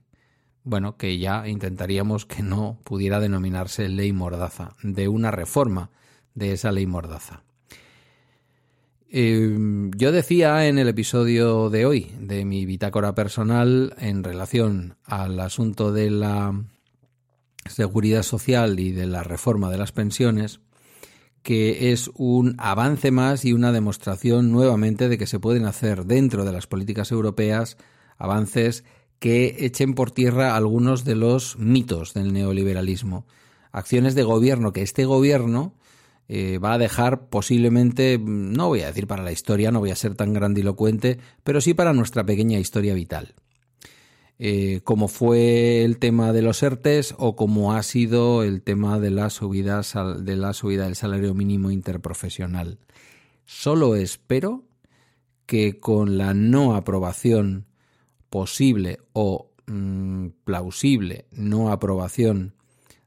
bueno, 0.65 0.97
que 0.97 1.19
ya 1.19 1.47
intentaríamos 1.47 2.27
que 2.27 2.43
no 2.43 2.79
pudiera 2.85 3.21
denominarse 3.21 3.89
ley 3.89 4.13
mordaza, 4.13 4.75
de 4.83 5.09
una 5.09 5.31
reforma 5.31 5.91
de 6.35 6.53
esa 6.53 6.73
ley 6.73 6.87
mordaza. 6.87 7.43
Em, 9.13 9.91
yo 9.97 10.13
decía 10.13 10.69
en 10.69 10.79
el 10.79 10.89
episodio 10.89 11.69
de 11.69 11.85
hoy 11.85 12.13
de 12.21 12.45
mi 12.45 12.65
bitácora 12.65 13.15
personal 13.15 13.93
en 13.99 14.23
relación 14.23 14.97
al 15.05 15.41
asunto 15.41 15.91
de 15.91 16.11
la 16.11 16.65
seguridad 17.69 18.23
social 18.23 18.79
y 18.79 18.93
de 18.93 19.07
la 19.07 19.25
reforma 19.25 19.69
de 19.69 19.79
las 19.79 19.91
pensiones, 19.91 20.61
que 21.43 21.93
es 21.93 22.11
un 22.15 22.55
avance 22.59 23.11
más 23.11 23.45
y 23.45 23.53
una 23.53 23.73
demostración 23.73 24.53
nuevamente 24.53 25.09
de 25.09 25.19
que 25.19 25.27
se 25.27 25.41
pueden 25.41 25.65
hacer 25.65 26.05
dentro 26.05 26.45
de 26.45 26.53
las 26.53 26.67
políticas 26.67 27.11
europeas 27.13 27.77
avances 28.19 28.85
que 29.19 29.57
echen 29.61 29.95
por 29.95 30.11
tierra 30.11 30.57
algunos 30.57 31.05
de 31.05 31.15
los 31.15 31.59
mitos 31.59 32.15
del 32.15 32.33
neoliberalismo. 32.33 33.27
Acciones 33.73 34.15
de 34.15 34.23
gobierno 34.23 34.73
que 34.73 34.83
este 34.83 35.05
gobierno 35.05 35.75
eh, 36.29 36.59
va 36.59 36.75
a 36.75 36.79
dejar 36.79 37.29
posiblemente, 37.29 38.19
no 38.23 38.69
voy 38.69 38.83
a 38.83 38.87
decir 38.87 39.07
para 39.07 39.23
la 39.23 39.33
historia, 39.33 39.71
no 39.71 39.81
voy 39.81 39.91
a 39.91 39.97
ser 39.97 40.15
tan 40.15 40.33
grandilocuente, 40.33 41.19
pero 41.43 41.61
sí 41.61 41.75
para 41.75 41.93
nuestra 41.93 42.25
pequeña 42.25 42.59
historia 42.59 42.95
vital. 42.95 43.35
Eh, 44.43 44.81
como 44.85 45.09
fue 45.09 45.85
el 45.85 45.99
tema 45.99 46.33
de 46.33 46.41
los 46.41 46.63
ERTES 46.63 47.15
o 47.19 47.37
como 47.37 47.75
ha 47.75 47.83
sido 47.83 48.43
el 48.43 48.63
tema 48.63 48.99
de 48.99 49.11
la, 49.11 49.29
subida, 49.29 49.83
de 50.19 50.37
la 50.37 50.55
subida 50.55 50.85
del 50.85 50.97
salario 50.97 51.35
mínimo 51.35 51.71
interprofesional. 51.71 52.79
Solo 53.45 53.97
espero 53.97 54.65
que 55.45 55.79
con 55.79 56.17
la 56.17 56.33
no 56.33 56.75
aprobación 56.75 57.67
posible 58.31 59.01
o 59.13 59.51
mm, 59.67 60.29
plausible 60.45 61.27
no 61.33 61.71
aprobación 61.71 62.55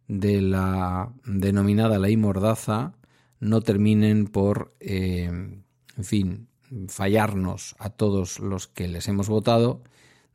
de 0.07 0.39
la 0.39 1.13
denominada 1.25 1.97
ley 1.97 2.15
Mordaza 2.15 2.93
no 3.39 3.61
terminen 3.61 4.27
por, 4.27 4.75
eh, 4.79 5.23
en 5.23 6.03
fin, 6.03 6.47
fallarnos 6.89 7.75
a 7.79 7.89
todos 7.89 8.39
los 8.39 8.67
que 8.67 8.87
les 8.87 9.07
hemos 9.07 9.29
votado 9.29 9.81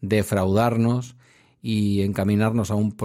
defraudarnos 0.01 1.17
y 1.61 2.03
encaminarnos 2.03 2.71
a 2.71 2.75
un, 2.75 2.97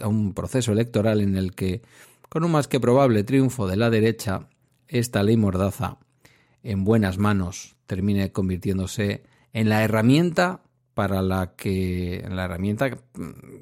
a 0.00 0.08
un 0.08 0.34
proceso 0.34 0.72
electoral 0.72 1.20
en 1.20 1.36
el 1.36 1.54
que, 1.54 1.82
con 2.28 2.44
un 2.44 2.52
más 2.52 2.68
que 2.68 2.80
probable 2.80 3.24
triunfo 3.24 3.66
de 3.66 3.76
la 3.76 3.90
derecha, 3.90 4.48
esta 4.88 5.22
ley 5.22 5.36
mordaza, 5.36 5.98
en 6.62 6.84
buenas 6.84 7.18
manos, 7.18 7.76
termine 7.86 8.32
convirtiéndose 8.32 9.22
en 9.52 9.68
la 9.68 9.82
herramienta 9.82 10.62
para 10.94 11.22
la 11.22 11.54
que 11.54 12.26
la 12.28 12.46
herramienta 12.46 12.90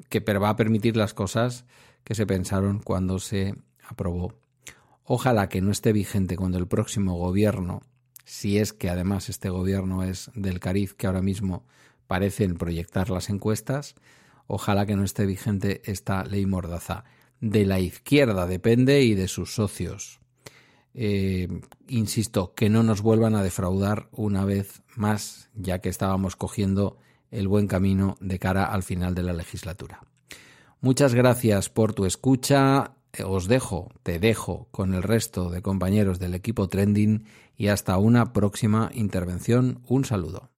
que 0.09 0.19
va 0.19 0.49
a 0.49 0.55
permitir 0.55 0.97
las 0.97 1.13
cosas 1.13 1.65
que 2.03 2.15
se 2.15 2.25
pensaron 2.25 2.79
cuando 2.79 3.19
se 3.19 3.53
aprobó. 3.87 4.33
Ojalá 5.03 5.47
que 5.47 5.61
no 5.61 5.71
esté 5.71 5.93
vigente 5.93 6.35
cuando 6.35 6.57
el 6.57 6.67
próximo 6.67 7.15
gobierno, 7.15 7.81
si 8.25 8.57
es 8.57 8.73
que 8.73 8.89
además 8.89 9.29
este 9.29 9.49
gobierno 9.49 10.03
es 10.03 10.31
del 10.33 10.59
cariz 10.59 10.93
que 10.93 11.07
ahora 11.07 11.21
mismo 11.21 11.63
parecen 12.07 12.55
proyectar 12.55 13.09
las 13.09 13.29
encuestas. 13.29 13.95
Ojalá 14.47 14.85
que 14.85 14.95
no 14.95 15.03
esté 15.03 15.25
vigente 15.25 15.81
esta 15.85 16.23
ley 16.23 16.45
mordaza. 16.45 17.03
de 17.39 17.65
la 17.65 17.79
izquierda, 17.79 18.47
depende 18.47 19.03
y 19.03 19.13
de 19.13 19.27
sus 19.27 19.53
socios. 19.53 20.19
Eh, 20.95 21.47
insisto, 21.87 22.55
que 22.55 22.69
no 22.69 22.81
nos 22.81 23.03
vuelvan 23.03 23.35
a 23.35 23.43
defraudar 23.43 24.09
una 24.11 24.43
vez 24.43 24.81
más, 24.95 25.51
ya 25.53 25.77
que 25.77 25.89
estábamos 25.89 26.35
cogiendo 26.35 26.97
el 27.29 27.47
buen 27.47 27.67
camino 27.67 28.17
de 28.19 28.39
cara 28.39 28.65
al 28.65 28.81
final 28.81 29.13
de 29.13 29.21
la 29.21 29.33
legislatura. 29.33 30.01
Muchas 30.81 31.13
gracias 31.13 31.69
por 31.69 31.93
tu 31.93 32.05
escucha. 32.05 32.95
Os 33.25 33.47
dejo, 33.47 33.91
te 34.03 34.19
dejo 34.19 34.67
con 34.71 34.93
el 34.93 35.03
resto 35.03 35.49
de 35.49 35.61
compañeros 35.61 36.19
del 36.19 36.35
equipo 36.35 36.67
Trending 36.67 37.25
y 37.55 37.67
hasta 37.67 37.97
una 37.97 38.33
próxima 38.33 38.89
intervención. 38.93 39.81
Un 39.87 40.05
saludo. 40.05 40.49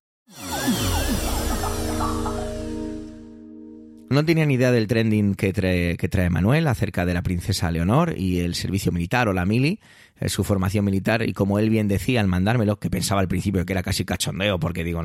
No 4.10 4.26
tenía 4.26 4.44
ni 4.48 4.56
idea 4.56 4.72
del 4.72 4.88
trending 4.88 5.36
que 5.36 5.54
trae, 5.54 5.96
que 5.96 6.10
trae 6.10 6.32
Manuel 6.32 6.66
acerca 6.66 7.06
de 7.06 7.14
la 7.14 7.22
princesa 7.22 7.70
Leonor 7.70 8.16
y 8.18 8.40
el 8.40 8.56
servicio 8.56 8.92
militar 8.92 9.28
o 9.28 9.34
la 9.34 9.46
mili, 9.46 9.80
eh, 10.20 10.30
su 10.30 10.44
formación 10.44 10.84
militar, 10.84 11.22
y 11.22 11.34
como 11.34 11.60
él 11.60 11.70
bien 11.70 11.88
decía 11.88 12.20
al 12.20 12.26
mandármelo, 12.28 12.80
que 12.80 12.90
pensaba 12.90 13.22
al 13.22 13.28
principio 13.28 13.64
que 13.68 13.74
era 13.74 13.84
casi 13.84 14.06
cachondeo, 14.06 14.60
porque 14.60 14.84
digo, 14.84 15.04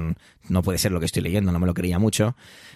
no 0.49 0.63
puede 0.63 0.79
ser 0.79 0.91
lo 0.91 1.01
que 1.01 1.07
estoy 1.07 1.23
leyendo, 1.23 1.53
no 1.53 1.59
me 1.59 1.67
lo 1.67 1.75
creía 1.75 1.99
mucho, 1.99 2.35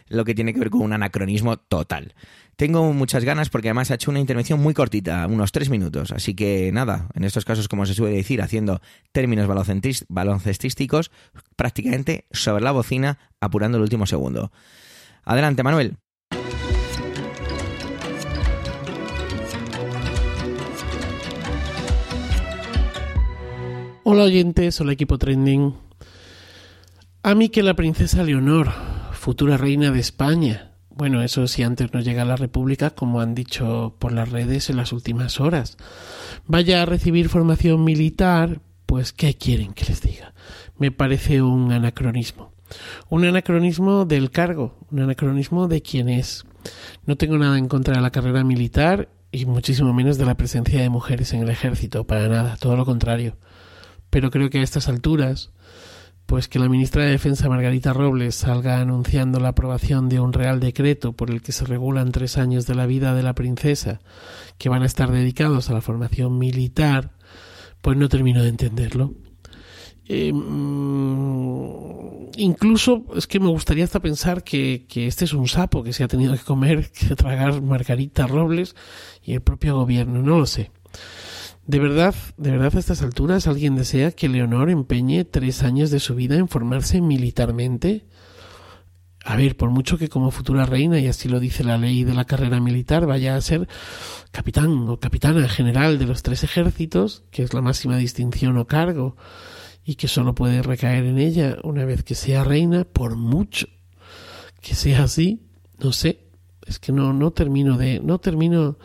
lo 0.08 0.26
que 0.26 0.34
tiene 0.34 0.52
que 0.52 0.60
ver 0.60 0.68
con 0.68 0.82
un 0.82 0.92
anacronismo 0.92 1.56
total. 1.56 2.14
Tengo 2.56 2.92
muchas 2.92 3.24
ganas 3.24 3.48
porque 3.48 3.68
además 3.68 3.90
ha 3.90 3.94
hecho 3.94 4.10
una 4.10 4.20
intervención 4.20 4.60
muy 4.60 4.74
cortita, 4.74 5.26
unos 5.26 5.50
tres 5.50 5.70
minutos, 5.70 6.12
así 6.12 6.34
que 6.34 6.70
nada, 6.72 7.08
en 7.14 7.24
estos 7.24 7.46
casos, 7.46 7.68
como 7.68 7.86
se 7.86 7.94
suele 7.94 8.14
decir, 8.14 8.42
haciendo 8.42 8.82
términos 9.12 9.48
baloncestísticos, 10.08 11.10
prácticamente 11.56 12.26
sobre 12.32 12.62
la 12.62 12.72
bocina, 12.72 13.18
apurando 13.40 13.78
el 13.78 13.82
último 13.82 14.04
segundo. 14.04 14.52
Adelante, 15.24 15.62
Manuel. 15.62 15.96
Hola 24.10 24.22
oyentes, 24.22 24.80
hola 24.80 24.92
equipo 24.92 25.18
trending. 25.18 25.74
A 27.22 27.34
mí 27.34 27.50
que 27.50 27.62
la 27.62 27.74
princesa 27.74 28.22
Leonor, 28.22 28.70
futura 29.12 29.58
reina 29.58 29.90
de 29.90 30.00
España, 30.00 30.72
bueno, 30.88 31.22
eso 31.22 31.46
si 31.46 31.62
antes 31.62 31.92
no 31.92 32.00
llega 32.00 32.22
a 32.22 32.24
la 32.24 32.36
República, 32.36 32.88
como 32.88 33.20
han 33.20 33.34
dicho 33.34 33.96
por 33.98 34.12
las 34.12 34.30
redes 34.30 34.70
en 34.70 34.78
las 34.78 34.94
últimas 34.94 35.40
horas, 35.40 35.76
vaya 36.46 36.80
a 36.80 36.86
recibir 36.86 37.28
formación 37.28 37.84
militar, 37.84 38.62
pues 38.86 39.12
¿qué 39.12 39.34
quieren 39.34 39.74
que 39.74 39.84
les 39.84 40.00
diga? 40.00 40.32
Me 40.78 40.90
parece 40.90 41.42
un 41.42 41.70
anacronismo. 41.70 42.54
Un 43.10 43.26
anacronismo 43.26 44.06
del 44.06 44.30
cargo, 44.30 44.78
un 44.90 45.00
anacronismo 45.00 45.68
de 45.68 45.82
quién 45.82 46.08
es. 46.08 46.46
No 47.04 47.16
tengo 47.16 47.36
nada 47.36 47.58
en 47.58 47.68
contra 47.68 47.96
de 47.96 48.00
la 48.00 48.10
carrera 48.10 48.42
militar 48.42 49.10
y 49.30 49.44
muchísimo 49.44 49.92
menos 49.92 50.16
de 50.16 50.24
la 50.24 50.38
presencia 50.38 50.80
de 50.80 50.88
mujeres 50.88 51.34
en 51.34 51.42
el 51.42 51.50
ejército, 51.50 52.06
para 52.06 52.26
nada, 52.28 52.56
todo 52.58 52.74
lo 52.74 52.86
contrario 52.86 53.36
pero 54.10 54.30
creo 54.30 54.50
que 54.50 54.58
a 54.58 54.62
estas 54.62 54.88
alturas, 54.88 55.50
pues 56.26 56.48
que 56.48 56.58
la 56.58 56.68
ministra 56.68 57.04
de 57.04 57.10
Defensa 57.10 57.48
Margarita 57.48 57.92
Robles 57.92 58.34
salga 58.34 58.80
anunciando 58.80 59.40
la 59.40 59.48
aprobación 59.48 60.08
de 60.08 60.20
un 60.20 60.32
real 60.32 60.60
decreto 60.60 61.12
por 61.12 61.30
el 61.30 61.40
que 61.40 61.52
se 61.52 61.64
regulan 61.64 62.12
tres 62.12 62.36
años 62.36 62.66
de 62.66 62.74
la 62.74 62.86
vida 62.86 63.14
de 63.14 63.22
la 63.22 63.34
princesa 63.34 64.00
que 64.58 64.68
van 64.68 64.82
a 64.82 64.86
estar 64.86 65.10
dedicados 65.10 65.70
a 65.70 65.72
la 65.72 65.80
formación 65.80 66.38
militar, 66.38 67.12
pues 67.80 67.96
no 67.96 68.08
termino 68.08 68.42
de 68.42 68.50
entenderlo. 68.50 69.14
Mm, 70.10 70.68
incluso 72.36 73.04
es 73.14 73.26
que 73.26 73.40
me 73.40 73.48
gustaría 73.48 73.84
hasta 73.84 74.00
pensar 74.00 74.42
que, 74.42 74.86
que, 74.88 75.06
este 75.06 75.26
es 75.26 75.34
un 75.34 75.48
sapo 75.48 75.82
que 75.82 75.92
se 75.92 76.04
ha 76.04 76.08
tenido 76.08 76.32
que 76.34 76.40
comer, 76.40 76.90
que 76.90 77.14
tragar 77.14 77.60
Margarita 77.60 78.26
Robles 78.26 78.74
y 79.22 79.34
el 79.34 79.42
propio 79.42 79.76
gobierno, 79.76 80.22
no 80.22 80.38
lo 80.38 80.46
sé. 80.46 80.70
¿De 81.68 81.78
verdad, 81.78 82.14
de 82.38 82.50
verdad 82.50 82.74
a 82.74 82.78
estas 82.78 83.02
alturas 83.02 83.46
alguien 83.46 83.76
desea 83.76 84.12
que 84.12 84.30
Leonor 84.30 84.70
empeñe 84.70 85.26
tres 85.26 85.62
años 85.62 85.90
de 85.90 86.00
su 86.00 86.14
vida 86.14 86.36
en 86.36 86.48
formarse 86.48 87.02
militarmente? 87.02 88.06
A 89.22 89.36
ver, 89.36 89.54
por 89.54 89.68
mucho 89.68 89.98
que 89.98 90.08
como 90.08 90.30
futura 90.30 90.64
reina, 90.64 90.98
y 90.98 91.08
así 91.08 91.28
lo 91.28 91.40
dice 91.40 91.64
la 91.64 91.76
ley 91.76 92.04
de 92.04 92.14
la 92.14 92.24
carrera 92.24 92.58
militar, 92.58 93.04
vaya 93.04 93.36
a 93.36 93.40
ser 93.42 93.68
capitán 94.30 94.88
o 94.88 94.98
capitana 94.98 95.46
general 95.46 95.98
de 95.98 96.06
los 96.06 96.22
tres 96.22 96.42
ejércitos, 96.42 97.24
que 97.30 97.42
es 97.42 97.52
la 97.52 97.60
máxima 97.60 97.98
distinción 97.98 98.56
o 98.56 98.66
cargo, 98.66 99.18
y 99.84 99.96
que 99.96 100.08
solo 100.08 100.34
puede 100.34 100.62
recaer 100.62 101.04
en 101.04 101.18
ella 101.18 101.58
una 101.64 101.84
vez 101.84 102.02
que 102.02 102.14
sea 102.14 102.44
reina, 102.44 102.84
por 102.84 103.14
mucho 103.14 103.66
que 104.62 104.74
sea 104.74 105.02
así, 105.02 105.42
no 105.78 105.92
sé, 105.92 106.30
es 106.66 106.78
que 106.78 106.92
no, 106.92 107.12
no 107.12 107.30
termino 107.30 107.76
de, 107.76 108.00
no 108.00 108.20
termino 108.20 108.78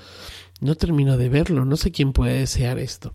no 0.63 0.75
termino 0.75 1.17
de 1.17 1.29
verlo, 1.29 1.65
no 1.65 1.77
sé 1.77 1.91
quién 1.91 2.13
puede 2.13 2.39
desear 2.39 2.79
esto. 2.79 3.13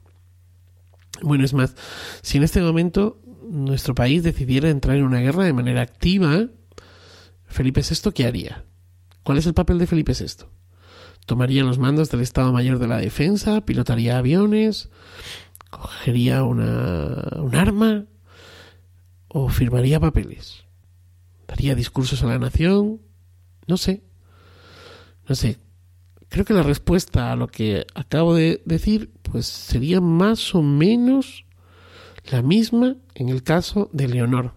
Bueno, 1.22 1.44
es 1.44 1.54
más, 1.54 1.74
si 2.22 2.36
en 2.38 2.44
este 2.44 2.60
momento 2.60 3.20
nuestro 3.48 3.94
país 3.94 4.22
decidiera 4.22 4.68
entrar 4.68 4.96
en 4.96 5.04
una 5.04 5.20
guerra 5.20 5.44
de 5.44 5.52
manera 5.52 5.82
activa, 5.82 6.46
Felipe 7.46 7.82
VI, 7.82 8.12
¿qué 8.12 8.26
haría? 8.26 8.64
¿Cuál 9.22 9.38
es 9.38 9.46
el 9.46 9.54
papel 9.54 9.78
de 9.78 9.86
Felipe 9.86 10.12
VI? 10.12 10.46
¿Tomaría 11.26 11.64
los 11.64 11.78
mandos 11.78 12.10
del 12.10 12.20
Estado 12.20 12.52
Mayor 12.52 12.78
de 12.78 12.88
la 12.88 12.98
Defensa? 12.98 13.62
¿Pilotaría 13.62 14.18
aviones? 14.18 14.88
¿Cogería 15.70 16.44
una, 16.44 17.28
un 17.36 17.54
arma? 17.54 18.06
¿O 19.28 19.48
firmaría 19.48 20.00
papeles? 20.00 20.64
¿Daría 21.46 21.74
discursos 21.74 22.22
a 22.22 22.26
la 22.26 22.38
nación? 22.38 23.02
No 23.66 23.76
sé. 23.76 24.02
No 25.28 25.34
sé. 25.34 25.58
Creo 26.28 26.44
que 26.44 26.54
la 26.54 26.62
respuesta 26.62 27.32
a 27.32 27.36
lo 27.36 27.48
que 27.48 27.86
acabo 27.94 28.34
de 28.34 28.62
decir, 28.64 29.10
pues 29.22 29.46
sería 29.46 30.00
más 30.00 30.54
o 30.54 30.62
menos 30.62 31.44
la 32.30 32.42
misma 32.42 32.96
en 33.14 33.28
el 33.28 33.42
caso 33.42 33.88
de 33.92 34.08
Leonor. 34.08 34.54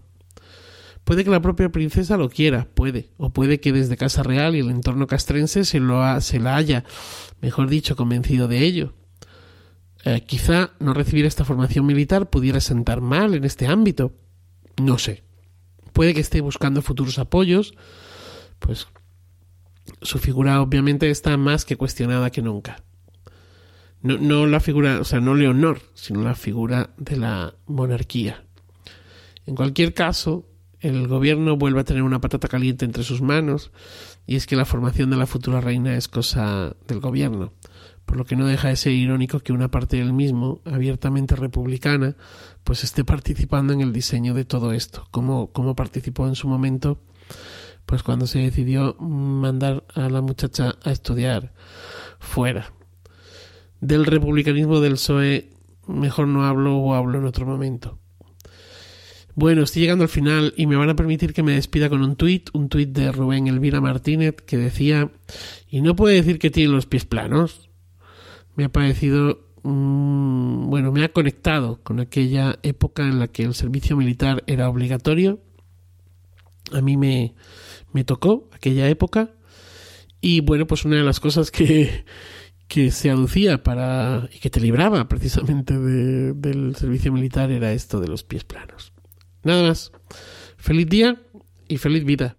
Puede 1.04 1.24
que 1.24 1.30
la 1.30 1.42
propia 1.42 1.70
princesa 1.70 2.16
lo 2.16 2.30
quiera, 2.30 2.68
puede, 2.74 3.10
o 3.16 3.30
puede 3.30 3.58
que 3.58 3.72
desde 3.72 3.96
Casa 3.96 4.22
Real 4.22 4.54
y 4.54 4.60
el 4.60 4.70
entorno 4.70 5.06
castrense 5.06 5.64
se, 5.64 5.80
lo 5.80 6.20
se 6.20 6.38
la 6.38 6.56
haya, 6.56 6.84
mejor 7.40 7.68
dicho, 7.68 7.96
convencido 7.96 8.46
de 8.46 8.60
ello. 8.60 8.94
Eh, 10.04 10.22
quizá 10.26 10.70
no 10.78 10.94
recibir 10.94 11.26
esta 11.26 11.44
formación 11.44 11.86
militar 11.86 12.28
pudiera 12.30 12.60
sentar 12.60 13.00
mal 13.00 13.34
en 13.34 13.44
este 13.44 13.66
ámbito. 13.66 14.12
No 14.80 14.98
sé. 14.98 15.24
Puede 15.92 16.14
que 16.14 16.20
esté 16.20 16.40
buscando 16.40 16.82
futuros 16.82 17.18
apoyos, 17.18 17.74
pues 18.58 18.86
su 20.02 20.18
figura 20.18 20.60
obviamente 20.60 21.10
está 21.10 21.36
más 21.36 21.64
que 21.64 21.76
cuestionada 21.76 22.30
que 22.30 22.42
nunca. 22.42 22.82
No, 24.02 24.46
la 24.46 24.58
figura, 24.58 25.00
o 25.00 25.04
sea, 25.04 25.20
no 25.20 25.34
Leonor, 25.34 25.80
sino 25.94 26.22
la 26.22 26.34
figura 26.34 26.90
de 26.96 27.16
la 27.16 27.54
monarquía. 27.66 28.44
En 29.46 29.54
cualquier 29.54 29.94
caso, 29.94 30.44
el 30.80 31.06
gobierno 31.06 31.56
vuelve 31.56 31.80
a 31.80 31.84
tener 31.84 32.02
una 32.02 32.20
patata 32.20 32.48
caliente 32.48 32.84
entre 32.84 33.04
sus 33.04 33.22
manos, 33.22 33.70
y 34.26 34.34
es 34.34 34.46
que 34.46 34.56
la 34.56 34.64
formación 34.64 35.10
de 35.10 35.16
la 35.16 35.26
futura 35.26 35.60
reina 35.60 35.96
es 35.96 36.08
cosa 36.08 36.74
del 36.88 36.98
gobierno, 36.98 37.52
por 38.04 38.16
lo 38.16 38.24
que 38.24 38.34
no 38.34 38.46
deja 38.46 38.68
de 38.68 38.76
ser 38.76 38.92
irónico 38.92 39.38
que 39.38 39.52
una 39.52 39.70
parte 39.70 39.98
del 39.98 40.12
mismo, 40.12 40.60
abiertamente 40.64 41.36
republicana, 41.36 42.16
pues 42.64 42.82
esté 42.82 43.04
participando 43.04 43.72
en 43.72 43.82
el 43.82 43.92
diseño 43.92 44.34
de 44.34 44.44
todo 44.44 44.72
esto, 44.72 45.06
como, 45.12 45.52
como 45.52 45.76
participó 45.76 46.26
en 46.26 46.34
su 46.34 46.48
momento 46.48 46.98
pues 47.86 48.02
cuando 48.02 48.26
se 48.26 48.38
decidió 48.38 48.94
mandar 48.98 49.84
a 49.94 50.08
la 50.08 50.20
muchacha 50.20 50.76
a 50.82 50.90
estudiar 50.90 51.52
fuera. 52.18 52.72
Del 53.80 54.06
republicanismo 54.06 54.80
del 54.80 54.92
PSOE 54.92 55.50
mejor 55.86 56.28
no 56.28 56.44
hablo 56.44 56.76
o 56.78 56.94
hablo 56.94 57.18
en 57.18 57.24
otro 57.24 57.46
momento. 57.46 57.98
Bueno, 59.34 59.62
estoy 59.62 59.82
llegando 59.82 60.04
al 60.04 60.10
final 60.10 60.52
y 60.58 60.66
me 60.66 60.76
van 60.76 60.90
a 60.90 60.96
permitir 60.96 61.32
que 61.32 61.42
me 61.42 61.52
despida 61.52 61.88
con 61.88 62.02
un 62.02 62.16
tuit, 62.16 62.50
un 62.52 62.68
tuit 62.68 62.90
de 62.90 63.10
Rubén 63.12 63.46
Elvira 63.46 63.80
Martínez 63.80 64.36
que 64.36 64.58
decía, 64.58 65.10
y 65.68 65.80
no 65.80 65.96
puede 65.96 66.16
decir 66.16 66.38
que 66.38 66.50
tiene 66.50 66.72
los 66.72 66.84
pies 66.84 67.06
planos. 67.06 67.70
Me 68.56 68.64
ha 68.64 68.68
parecido, 68.68 69.48
mm, 69.62 70.68
bueno, 70.68 70.92
me 70.92 71.02
ha 71.02 71.12
conectado 71.12 71.80
con 71.82 71.98
aquella 71.98 72.58
época 72.62 73.04
en 73.04 73.18
la 73.18 73.28
que 73.28 73.44
el 73.44 73.54
servicio 73.54 73.96
militar 73.96 74.44
era 74.46 74.68
obligatorio. 74.68 75.40
A 76.72 76.80
mí 76.80 76.96
me, 76.96 77.34
me 77.92 78.04
tocó 78.04 78.48
aquella 78.52 78.88
época. 78.88 79.34
Y 80.20 80.40
bueno, 80.40 80.66
pues 80.66 80.84
una 80.84 80.96
de 80.96 81.02
las 81.02 81.20
cosas 81.20 81.50
que, 81.50 82.04
que 82.68 82.90
se 82.90 83.10
aducía 83.10 83.62
para 83.62 84.28
y 84.32 84.38
que 84.38 84.50
te 84.50 84.60
libraba 84.60 85.08
precisamente 85.08 85.78
del 85.78 86.76
servicio 86.76 87.12
militar 87.12 87.50
era 87.50 87.72
esto 87.72 88.00
de 88.00 88.08
los 88.08 88.24
pies 88.24 88.44
planos. 88.44 88.92
Nada 89.44 89.68
más. 89.68 89.92
Feliz 90.56 90.88
día 90.88 91.20
y 91.68 91.78
feliz 91.78 92.04
vida. 92.04 92.38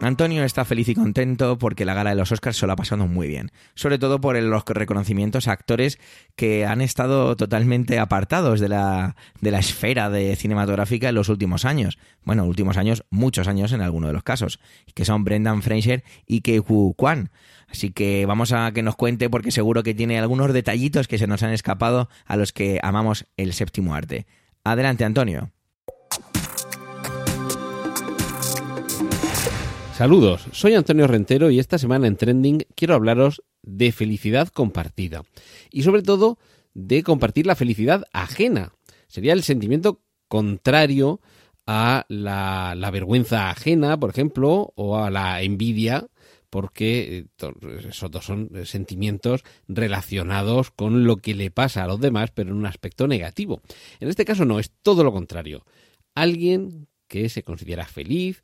Antonio 0.00 0.44
está 0.44 0.64
feliz 0.64 0.88
y 0.88 0.94
contento 0.94 1.56
porque 1.56 1.84
la 1.84 1.94
gala 1.94 2.10
de 2.10 2.16
los 2.16 2.32
Oscars 2.32 2.56
se 2.56 2.66
lo 2.66 2.72
ha 2.72 2.76
pasado 2.76 3.06
muy 3.06 3.28
bien, 3.28 3.52
sobre 3.74 3.98
todo 3.98 4.20
por 4.20 4.36
los 4.36 4.64
reconocimientos 4.66 5.46
a 5.46 5.52
actores 5.52 5.98
que 6.36 6.66
han 6.66 6.80
estado 6.80 7.36
totalmente 7.36 7.98
apartados 7.98 8.60
de 8.60 8.68
la, 8.68 9.16
de 9.40 9.50
la 9.50 9.60
esfera 9.60 10.10
de 10.10 10.36
cinematográfica 10.36 11.08
en 11.08 11.14
los 11.14 11.28
últimos 11.28 11.64
años. 11.64 11.98
Bueno, 12.24 12.44
últimos 12.44 12.76
años, 12.76 13.04
muchos 13.10 13.48
años 13.48 13.72
en 13.72 13.80
alguno 13.80 14.08
de 14.08 14.12
los 14.12 14.24
casos, 14.24 14.58
que 14.94 15.04
son 15.04 15.24
Brendan 15.24 15.62
Fraser 15.62 16.02
y 16.26 16.42
Kei-Hu 16.42 16.94
Kwan. 16.96 17.30
Así 17.68 17.90
que 17.90 18.26
vamos 18.26 18.52
a 18.52 18.72
que 18.72 18.82
nos 18.82 18.96
cuente 18.96 19.30
porque 19.30 19.52
seguro 19.52 19.82
que 19.82 19.94
tiene 19.94 20.18
algunos 20.18 20.52
detallitos 20.52 21.08
que 21.08 21.18
se 21.18 21.26
nos 21.26 21.42
han 21.42 21.52
escapado 21.52 22.08
a 22.26 22.36
los 22.36 22.52
que 22.52 22.80
amamos 22.82 23.26
el 23.36 23.52
séptimo 23.52 23.94
arte. 23.94 24.26
Adelante, 24.64 25.04
Antonio. 25.04 25.53
Saludos, 30.04 30.44
soy 30.52 30.74
Antonio 30.74 31.06
Rentero 31.06 31.50
y 31.50 31.58
esta 31.58 31.78
semana 31.78 32.06
en 32.06 32.16
Trending 32.16 32.66
quiero 32.74 32.94
hablaros 32.94 33.42
de 33.62 33.90
felicidad 33.90 34.48
compartida 34.48 35.22
y 35.70 35.82
sobre 35.82 36.02
todo 36.02 36.36
de 36.74 37.02
compartir 37.02 37.46
la 37.46 37.56
felicidad 37.56 38.04
ajena. 38.12 38.74
Sería 39.08 39.32
el 39.32 39.42
sentimiento 39.42 40.02
contrario 40.28 41.22
a 41.66 42.04
la, 42.08 42.90
vergüenza 42.92 43.48
ajena, 43.48 43.98
por 43.98 44.10
ejemplo, 44.10 44.74
o 44.76 44.98
a 44.98 45.10
la 45.10 45.40
envidia, 45.40 46.06
porque 46.50 47.24
eh, 47.40 47.86
esos 47.88 48.10
dos 48.10 48.26
son 48.26 48.50
sentimientos 48.66 49.42
relacionados 49.68 50.70
con 50.70 51.04
lo 51.04 51.16
que 51.16 51.32
le 51.32 51.50
pasa 51.50 51.82
a 51.82 51.86
los 51.86 51.98
demás, 51.98 52.30
pero 52.30 52.50
en 52.50 52.56
un 52.56 52.66
aspecto 52.66 53.08
negativo. 53.08 53.62
En 54.00 54.10
este 54.10 54.26
caso 54.26 54.44
no, 54.44 54.58
es 54.58 54.70
todo 54.82 55.02
lo 55.02 55.14
contrario. 55.14 55.64
Alguien 56.14 56.88
que 57.08 57.30
se 57.30 57.42
considera 57.42 57.86
feliz, 57.86 58.42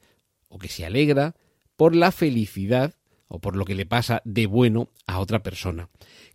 o 0.50 0.58
que 0.58 0.68
se 0.68 0.84
alegra 0.84 1.34
por 1.80 1.96
la 1.96 2.12
felicidad 2.12 2.92
o 3.26 3.38
por 3.38 3.56
lo 3.56 3.64
que 3.64 3.74
le 3.74 3.86
pasa 3.86 4.20
de 4.26 4.46
bueno 4.46 4.90
a 5.06 5.18
otra 5.18 5.42
persona. 5.42 5.88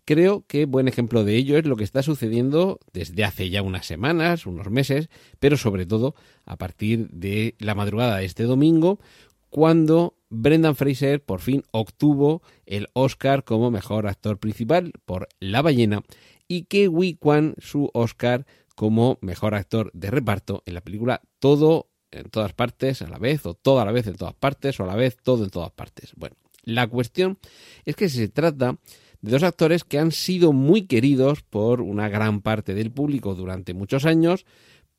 Creo 0.03 0.43
que 0.47 0.65
buen 0.65 0.87
ejemplo 0.87 1.23
de 1.23 1.35
ello 1.35 1.59
es 1.59 1.67
lo 1.67 1.75
que 1.75 1.83
está 1.83 2.01
sucediendo 2.01 2.79
desde 2.93 3.23
hace 3.23 3.51
ya 3.51 3.61
unas 3.61 3.85
semanas, 3.85 4.47
unos 4.47 4.71
meses, 4.71 5.07
pero 5.39 5.55
sobre 5.55 5.85
todo 5.85 6.15
a 6.45 6.57
partir 6.57 7.09
de 7.11 7.53
la 7.59 7.75
madrugada 7.75 8.17
de 8.17 8.25
este 8.25 8.41
domingo, 8.45 8.99
cuando 9.51 10.17
Brendan 10.31 10.75
Fraser 10.75 11.23
por 11.23 11.41
fin 11.41 11.61
obtuvo 11.69 12.41
el 12.65 12.87
Oscar 12.93 13.43
como 13.43 13.69
mejor 13.69 14.07
actor 14.07 14.39
principal 14.39 14.93
por 15.05 15.27
La 15.39 15.61
ballena 15.61 16.01
y 16.47 16.63
que 16.63 16.87
Wee 16.87 17.17
Kwan 17.17 17.53
su 17.59 17.91
Oscar 17.93 18.47
como 18.73 19.19
mejor 19.21 19.53
actor 19.53 19.91
de 19.93 20.09
reparto 20.09 20.63
en 20.65 20.73
la 20.73 20.81
película 20.81 21.21
Todo 21.37 21.91
en 22.11 22.29
todas 22.29 22.53
partes 22.53 23.01
a 23.01 23.07
la 23.07 23.17
vez, 23.17 23.45
o 23.45 23.53
toda 23.53 23.85
la 23.85 23.91
vez 23.91 24.07
en 24.07 24.15
todas 24.15 24.33
partes, 24.33 24.79
o 24.79 24.83
a 24.83 24.87
la 24.87 24.95
vez 24.95 25.17
todo 25.21 25.43
en 25.43 25.49
todas 25.49 25.71
partes. 25.71 26.13
Bueno, 26.15 26.35
la 26.63 26.87
cuestión 26.87 27.37
es 27.85 27.95
que 27.95 28.09
se 28.09 28.27
trata 28.27 28.77
de 29.21 29.31
dos 29.31 29.43
actores 29.43 29.83
que 29.83 29.99
han 29.99 30.11
sido 30.11 30.53
muy 30.53 30.87
queridos 30.87 31.41
por 31.41 31.81
una 31.81 32.09
gran 32.09 32.41
parte 32.41 32.73
del 32.73 32.91
público 32.91 33.35
durante 33.35 33.73
muchos 33.73 34.05
años, 34.05 34.45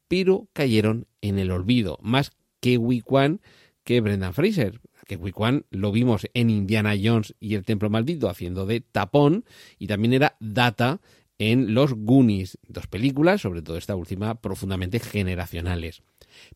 pero 0.09 0.49
cayeron 0.53 1.07
en 1.21 1.39
el 1.39 1.51
olvido, 1.51 1.99
más 2.03 2.33
que 2.61 2.79
Kwan 3.05 3.41
que 3.85 4.01
Brendan 4.01 4.35
Fraser. 4.35 4.81
Que 5.07 5.19
Kwan 5.19 5.65
lo 5.71 5.93
vimos 5.93 6.27
en 6.35 6.51
Indiana 6.51 6.95
Jones 7.01 7.35
y 7.39 7.55
el 7.55 7.65
Templo 7.65 7.89
Maldito 7.89 8.29
haciendo 8.29 8.67
de 8.67 8.81
tapón, 8.81 9.45
y 9.79 9.87
también 9.87 10.13
era 10.13 10.37
Data 10.41 11.01
en 11.39 11.75
Los 11.75 11.93
Goonies, 11.93 12.59
dos 12.67 12.87
películas, 12.89 13.43
sobre 13.43 13.63
todo 13.63 13.77
esta 13.77 13.95
última, 13.95 14.41
profundamente 14.41 14.99
generacionales. 14.99 16.03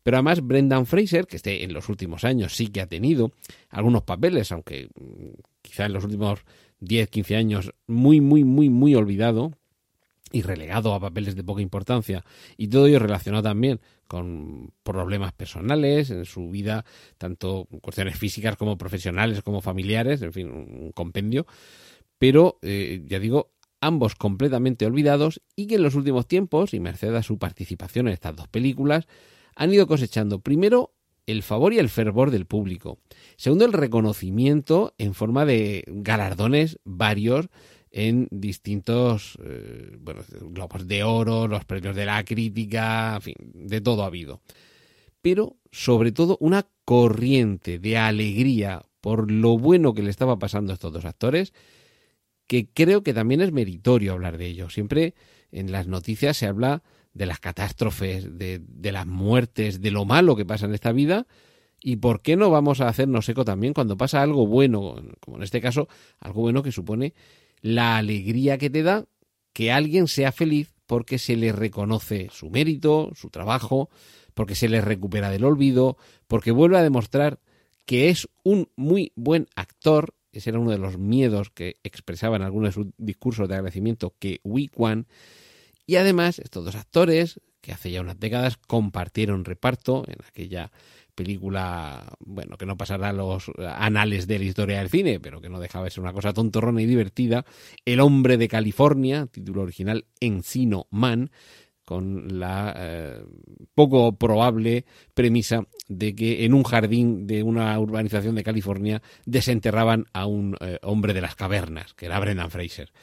Pero 0.03 0.17
además 0.17 0.41
Brendan 0.41 0.85
Fraser, 0.85 1.27
que 1.27 1.37
este 1.37 1.63
en 1.63 1.73
los 1.73 1.89
últimos 1.89 2.23
años 2.23 2.55
sí 2.55 2.67
que 2.67 2.81
ha 2.81 2.87
tenido 2.87 3.31
algunos 3.69 4.03
papeles, 4.03 4.51
aunque 4.51 4.89
mm, 4.95 5.39
quizá 5.61 5.85
en 5.85 5.93
los 5.93 6.03
últimos 6.03 6.39
10, 6.79 7.09
15 7.09 7.35
años 7.35 7.73
muy, 7.87 8.21
muy, 8.21 8.43
muy, 8.43 8.69
muy 8.69 8.95
olvidado 8.95 9.51
y 10.31 10.41
relegado 10.43 10.93
a 10.93 10.99
papeles 10.99 11.35
de 11.35 11.43
poca 11.43 11.61
importancia, 11.61 12.23
y 12.57 12.67
todo 12.67 12.87
ello 12.87 12.99
relacionado 12.99 13.43
también 13.43 13.81
con 14.07 14.71
problemas 14.83 15.33
personales 15.33 16.09
en 16.09 16.25
su 16.25 16.49
vida, 16.49 16.85
tanto 17.17 17.67
cuestiones 17.81 18.17
físicas 18.17 18.55
como 18.57 18.77
profesionales, 18.77 19.41
como 19.41 19.61
familiares, 19.61 20.21
en 20.21 20.33
fin, 20.33 20.49
un 20.49 20.91
compendio. 20.93 21.45
Pero, 22.17 22.59
eh, 22.61 23.03
ya 23.05 23.19
digo, 23.19 23.51
ambos 23.81 24.15
completamente 24.15 24.85
olvidados 24.85 25.41
y 25.55 25.67
que 25.67 25.75
en 25.75 25.83
los 25.83 25.95
últimos 25.95 26.27
tiempos, 26.27 26.73
y 26.73 26.79
merced 26.79 27.15
a 27.15 27.23
su 27.23 27.37
participación 27.37 28.07
en 28.07 28.13
estas 28.13 28.35
dos 28.35 28.47
películas, 28.47 29.07
han 29.61 29.71
ido 29.71 29.85
cosechando 29.85 30.39
primero 30.39 30.95
el 31.27 31.43
favor 31.43 31.71
y 31.71 31.77
el 31.77 31.89
fervor 31.89 32.31
del 32.31 32.47
público. 32.47 32.97
Segundo, 33.37 33.63
el 33.63 33.73
reconocimiento 33.73 34.95
en 34.97 35.13
forma 35.13 35.45
de 35.45 35.83
galardones 35.85 36.79
varios 36.83 37.47
en 37.91 38.27
distintos 38.31 39.37
eh, 39.43 39.97
bueno, 39.99 40.23
globos 40.49 40.87
de 40.87 41.03
oro, 41.03 41.47
los 41.47 41.63
premios 41.63 41.95
de 41.95 42.07
la 42.07 42.25
crítica, 42.25 43.17
en 43.17 43.21
fin, 43.21 43.35
de 43.53 43.81
todo 43.81 44.01
ha 44.01 44.07
habido. 44.07 44.41
Pero 45.21 45.57
sobre 45.71 46.11
todo 46.11 46.37
una 46.39 46.65
corriente 46.83 47.77
de 47.77 47.97
alegría 47.97 48.81
por 48.99 49.29
lo 49.29 49.59
bueno 49.59 49.93
que 49.93 50.01
le 50.01 50.09
estaba 50.09 50.39
pasando 50.39 50.71
a 50.71 50.73
estos 50.73 50.91
dos 50.91 51.05
actores, 51.05 51.53
que 52.47 52.67
creo 52.67 53.03
que 53.03 53.13
también 53.13 53.41
es 53.41 53.51
meritorio 53.51 54.13
hablar 54.13 54.39
de 54.39 54.47
ello. 54.47 54.71
Siempre 54.71 55.13
en 55.51 55.71
las 55.71 55.85
noticias 55.85 56.35
se 56.35 56.47
habla 56.47 56.81
de 57.13 57.25
las 57.25 57.39
catástrofes, 57.39 58.37
de, 58.37 58.91
las 58.91 59.05
muertes, 59.05 59.81
de 59.81 59.91
lo 59.91 60.05
malo 60.05 60.35
que 60.35 60.45
pasa 60.45 60.65
en 60.65 60.73
esta 60.73 60.91
vida. 60.91 61.27
¿Y 61.79 61.97
por 61.97 62.21
qué 62.21 62.35
no 62.35 62.49
vamos 62.49 62.79
a 62.79 62.87
hacernos 62.87 63.27
eco 63.27 63.43
también 63.43 63.73
cuando 63.73 63.97
pasa 63.97 64.21
algo 64.21 64.45
bueno, 64.45 64.95
como 65.19 65.37
en 65.37 65.43
este 65.43 65.61
caso, 65.61 65.87
algo 66.19 66.41
bueno 66.41 66.61
que 66.61 66.71
supone 66.71 67.13
la 67.61 67.97
alegría 67.97 68.57
que 68.57 68.69
te 68.69 68.83
da 68.83 69.05
que 69.53 69.71
alguien 69.71 70.07
sea 70.07 70.31
feliz 70.31 70.73
porque 70.85 71.17
se 71.17 71.35
le 71.35 71.51
reconoce 71.51 72.29
su 72.31 72.49
mérito, 72.49 73.11
su 73.15 73.29
trabajo, 73.29 73.89
porque 74.33 74.55
se 74.55 74.69
le 74.69 74.81
recupera 74.81 75.29
del 75.29 75.43
olvido, 75.43 75.97
porque 76.27 76.51
vuelve 76.51 76.77
a 76.77 76.83
demostrar 76.83 77.39
que 77.85 78.09
es 78.09 78.27
un 78.43 78.69
muy 78.75 79.11
buen 79.15 79.47
actor. 79.55 80.13
Ese 80.31 80.49
era 80.49 80.59
uno 80.59 80.71
de 80.71 80.77
los 80.77 80.97
miedos 80.97 81.49
que 81.49 81.77
expresaba 81.83 82.35
en 82.35 82.41
algunos 82.41 82.69
de 82.69 82.83
sus 82.83 82.87
discursos 82.97 83.47
de 83.47 83.55
agradecimiento 83.55 84.15
que 84.19 84.39
Kwan 84.73 85.07
y 85.85 85.95
además, 85.95 86.39
estos 86.39 86.65
dos 86.65 86.75
actores, 86.75 87.39
que 87.61 87.71
hace 87.71 87.91
ya 87.91 88.01
unas 88.01 88.19
décadas 88.19 88.57
compartieron 88.57 89.45
reparto 89.45 90.03
en 90.07 90.17
aquella 90.27 90.71
película, 91.15 92.15
bueno, 92.19 92.57
que 92.57 92.65
no 92.65 92.77
pasará 92.77 93.13
los 93.13 93.51
anales 93.59 94.27
de 94.27 94.39
la 94.39 94.45
historia 94.45 94.79
del 94.79 94.89
cine, 94.89 95.19
pero 95.19 95.41
que 95.41 95.49
no 95.49 95.59
dejaba 95.59 95.85
de 95.85 95.91
ser 95.91 96.01
una 96.01 96.13
cosa 96.13 96.33
tontorrona 96.33 96.81
y 96.81 96.85
divertida, 96.85 97.45
El 97.85 97.99
hombre 97.99 98.37
de 98.37 98.47
California, 98.47 99.27
título 99.27 99.61
original 99.61 100.05
Encino 100.19 100.87
Man, 100.89 101.29
con 101.85 102.39
la 102.39 102.73
eh, 102.77 103.23
poco 103.75 104.17
probable 104.17 104.85
premisa 105.13 105.67
de 105.89 106.15
que 106.15 106.45
en 106.45 106.53
un 106.53 106.63
jardín 106.63 107.27
de 107.27 107.43
una 107.43 107.77
urbanización 107.77 108.35
de 108.35 108.43
California 108.43 109.01
desenterraban 109.25 110.05
a 110.13 110.25
un 110.25 110.55
eh, 110.61 110.79
hombre 110.83 111.13
de 111.13 111.21
las 111.21 111.35
cavernas, 111.35 111.93
que 111.93 112.05
era 112.05 112.19
Brendan 112.19 112.49
Fraser. 112.49 112.93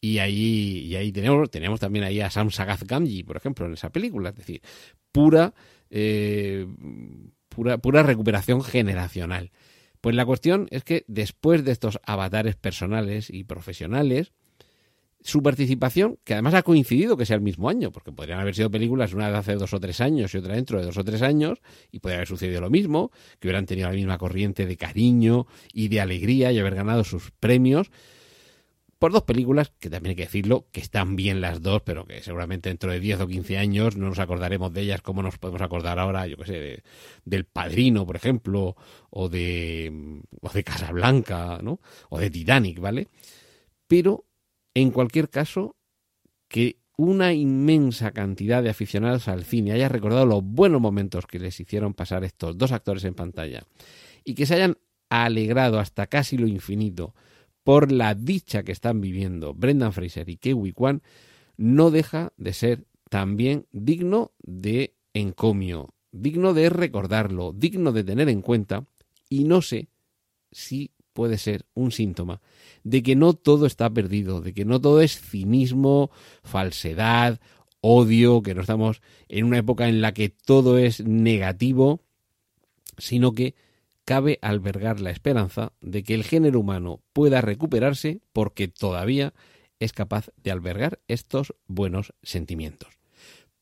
Y 0.00 0.18
ahí, 0.18 0.86
y 0.86 0.96
ahí 0.96 1.12
tenemos, 1.12 1.50
tenemos 1.50 1.78
también 1.78 2.04
ahí 2.04 2.20
a 2.20 2.30
Sam 2.30 2.50
Sagath 2.50 2.84
Gamgee, 2.84 3.24
por 3.24 3.36
ejemplo, 3.36 3.66
en 3.66 3.74
esa 3.74 3.90
película. 3.90 4.30
Es 4.30 4.36
decir, 4.36 4.62
pura, 5.12 5.54
eh, 5.90 6.66
pura, 7.48 7.78
pura 7.78 8.02
recuperación 8.02 8.62
generacional. 8.62 9.50
Pues 10.00 10.16
la 10.16 10.24
cuestión 10.24 10.66
es 10.70 10.84
que 10.84 11.04
después 11.08 11.64
de 11.64 11.72
estos 11.72 12.00
avatares 12.04 12.56
personales 12.56 13.28
y 13.28 13.44
profesionales, 13.44 14.32
su 15.22 15.42
participación, 15.42 16.18
que 16.24 16.32
además 16.32 16.54
ha 16.54 16.62
coincidido 16.62 17.16
que 17.16 17.26
sea 17.26 17.36
el 17.36 17.42
mismo 17.42 17.68
año, 17.68 17.92
porque 17.92 18.12
podrían 18.12 18.40
haber 18.40 18.54
sido 18.54 18.70
películas 18.70 19.12
una 19.12 19.30
de 19.30 19.36
hace 19.36 19.54
dos 19.56 19.74
o 19.74 19.80
tres 19.80 20.00
años 20.00 20.34
y 20.34 20.38
otra 20.38 20.54
dentro 20.54 20.78
de 20.78 20.86
dos 20.86 20.96
o 20.96 21.04
tres 21.04 21.20
años, 21.20 21.60
y 21.92 21.98
podría 21.98 22.18
haber 22.18 22.28
sucedido 22.28 22.62
lo 22.62 22.70
mismo, 22.70 23.10
que 23.38 23.48
hubieran 23.48 23.66
tenido 23.66 23.88
la 23.88 23.94
misma 23.94 24.16
corriente 24.16 24.64
de 24.64 24.76
cariño 24.76 25.46
y 25.74 25.88
de 25.88 26.00
alegría 26.00 26.52
y 26.52 26.58
haber 26.58 26.74
ganado 26.74 27.04
sus 27.04 27.30
premios, 27.32 27.90
por 29.00 29.12
dos 29.12 29.22
películas 29.22 29.72
que 29.80 29.88
también 29.88 30.10
hay 30.10 30.16
que 30.16 30.24
decirlo, 30.24 30.68
que 30.72 30.80
están 30.80 31.16
bien 31.16 31.40
las 31.40 31.62
dos, 31.62 31.80
pero 31.82 32.04
que 32.04 32.22
seguramente 32.22 32.68
dentro 32.68 32.92
de 32.92 33.00
10 33.00 33.22
o 33.22 33.26
15 33.26 33.56
años 33.56 33.96
no 33.96 34.10
nos 34.10 34.18
acordaremos 34.18 34.74
de 34.74 34.82
ellas 34.82 35.00
como 35.00 35.22
nos 35.22 35.38
podemos 35.38 35.62
acordar 35.62 35.98
ahora, 35.98 36.26
yo 36.26 36.36
que 36.36 36.44
sé, 36.44 36.82
del 37.24 37.46
Padrino, 37.46 38.04
por 38.04 38.16
ejemplo, 38.16 38.76
o 39.08 39.30
de, 39.30 40.20
o 40.42 40.50
de 40.50 40.64
Casablanca, 40.64 41.60
¿no? 41.62 41.80
O 42.10 42.18
de 42.18 42.28
Titanic, 42.28 42.78
¿vale? 42.78 43.08
Pero, 43.86 44.26
en 44.74 44.90
cualquier 44.90 45.30
caso, 45.30 45.76
que 46.46 46.76
una 46.98 47.32
inmensa 47.32 48.10
cantidad 48.10 48.62
de 48.62 48.68
aficionados 48.68 49.28
al 49.28 49.44
cine 49.44 49.72
haya 49.72 49.88
recordado 49.88 50.26
los 50.26 50.44
buenos 50.44 50.82
momentos 50.82 51.26
que 51.26 51.38
les 51.38 51.58
hicieron 51.58 51.94
pasar 51.94 52.22
estos 52.22 52.58
dos 52.58 52.70
actores 52.70 53.04
en 53.04 53.14
pantalla 53.14 53.62
y 54.24 54.34
que 54.34 54.44
se 54.44 54.56
hayan 54.56 54.76
alegrado 55.08 55.80
hasta 55.80 56.06
casi 56.06 56.36
lo 56.36 56.46
infinito 56.46 57.14
por 57.70 57.92
la 57.92 58.16
dicha 58.16 58.64
que 58.64 58.72
están 58.72 59.00
viviendo 59.00 59.54
Brendan 59.54 59.92
Fraser 59.92 60.28
y 60.28 60.38
Kiwi 60.38 60.72
Kwan, 60.72 61.02
no 61.56 61.92
deja 61.92 62.32
de 62.36 62.52
ser 62.52 62.84
también 63.08 63.68
digno 63.70 64.32
de 64.42 64.96
encomio, 65.14 65.94
digno 66.10 66.52
de 66.52 66.68
recordarlo, 66.68 67.52
digno 67.52 67.92
de 67.92 68.02
tener 68.02 68.28
en 68.28 68.42
cuenta, 68.42 68.86
y 69.28 69.44
no 69.44 69.62
sé 69.62 69.88
sí 70.50 70.90
puede 71.12 71.38
ser 71.38 71.64
un 71.74 71.92
síntoma 71.92 72.40
de 72.82 73.04
que 73.04 73.14
no 73.14 73.34
todo 73.34 73.66
está 73.66 73.88
perdido, 73.88 74.40
de 74.40 74.52
que 74.52 74.64
no 74.64 74.80
todo 74.80 75.00
es 75.00 75.20
cinismo, 75.20 76.10
falsedad, 76.42 77.38
odio, 77.80 78.42
que 78.42 78.56
no 78.56 78.62
estamos 78.62 79.00
en 79.28 79.44
una 79.44 79.58
época 79.58 79.88
en 79.88 80.00
la 80.00 80.12
que 80.12 80.28
todo 80.28 80.76
es 80.76 81.04
negativo, 81.04 82.00
sino 82.98 83.30
que 83.30 83.54
cabe 84.10 84.40
albergar 84.42 84.98
la 84.98 85.12
esperanza 85.12 85.72
de 85.80 86.02
que 86.02 86.14
el 86.14 86.24
género 86.24 86.58
humano 86.58 87.00
pueda 87.12 87.42
recuperarse 87.42 88.20
porque 88.32 88.66
todavía 88.66 89.34
es 89.78 89.92
capaz 89.92 90.30
de 90.36 90.50
albergar 90.50 90.98
estos 91.06 91.54
buenos 91.68 92.12
sentimientos. 92.20 92.98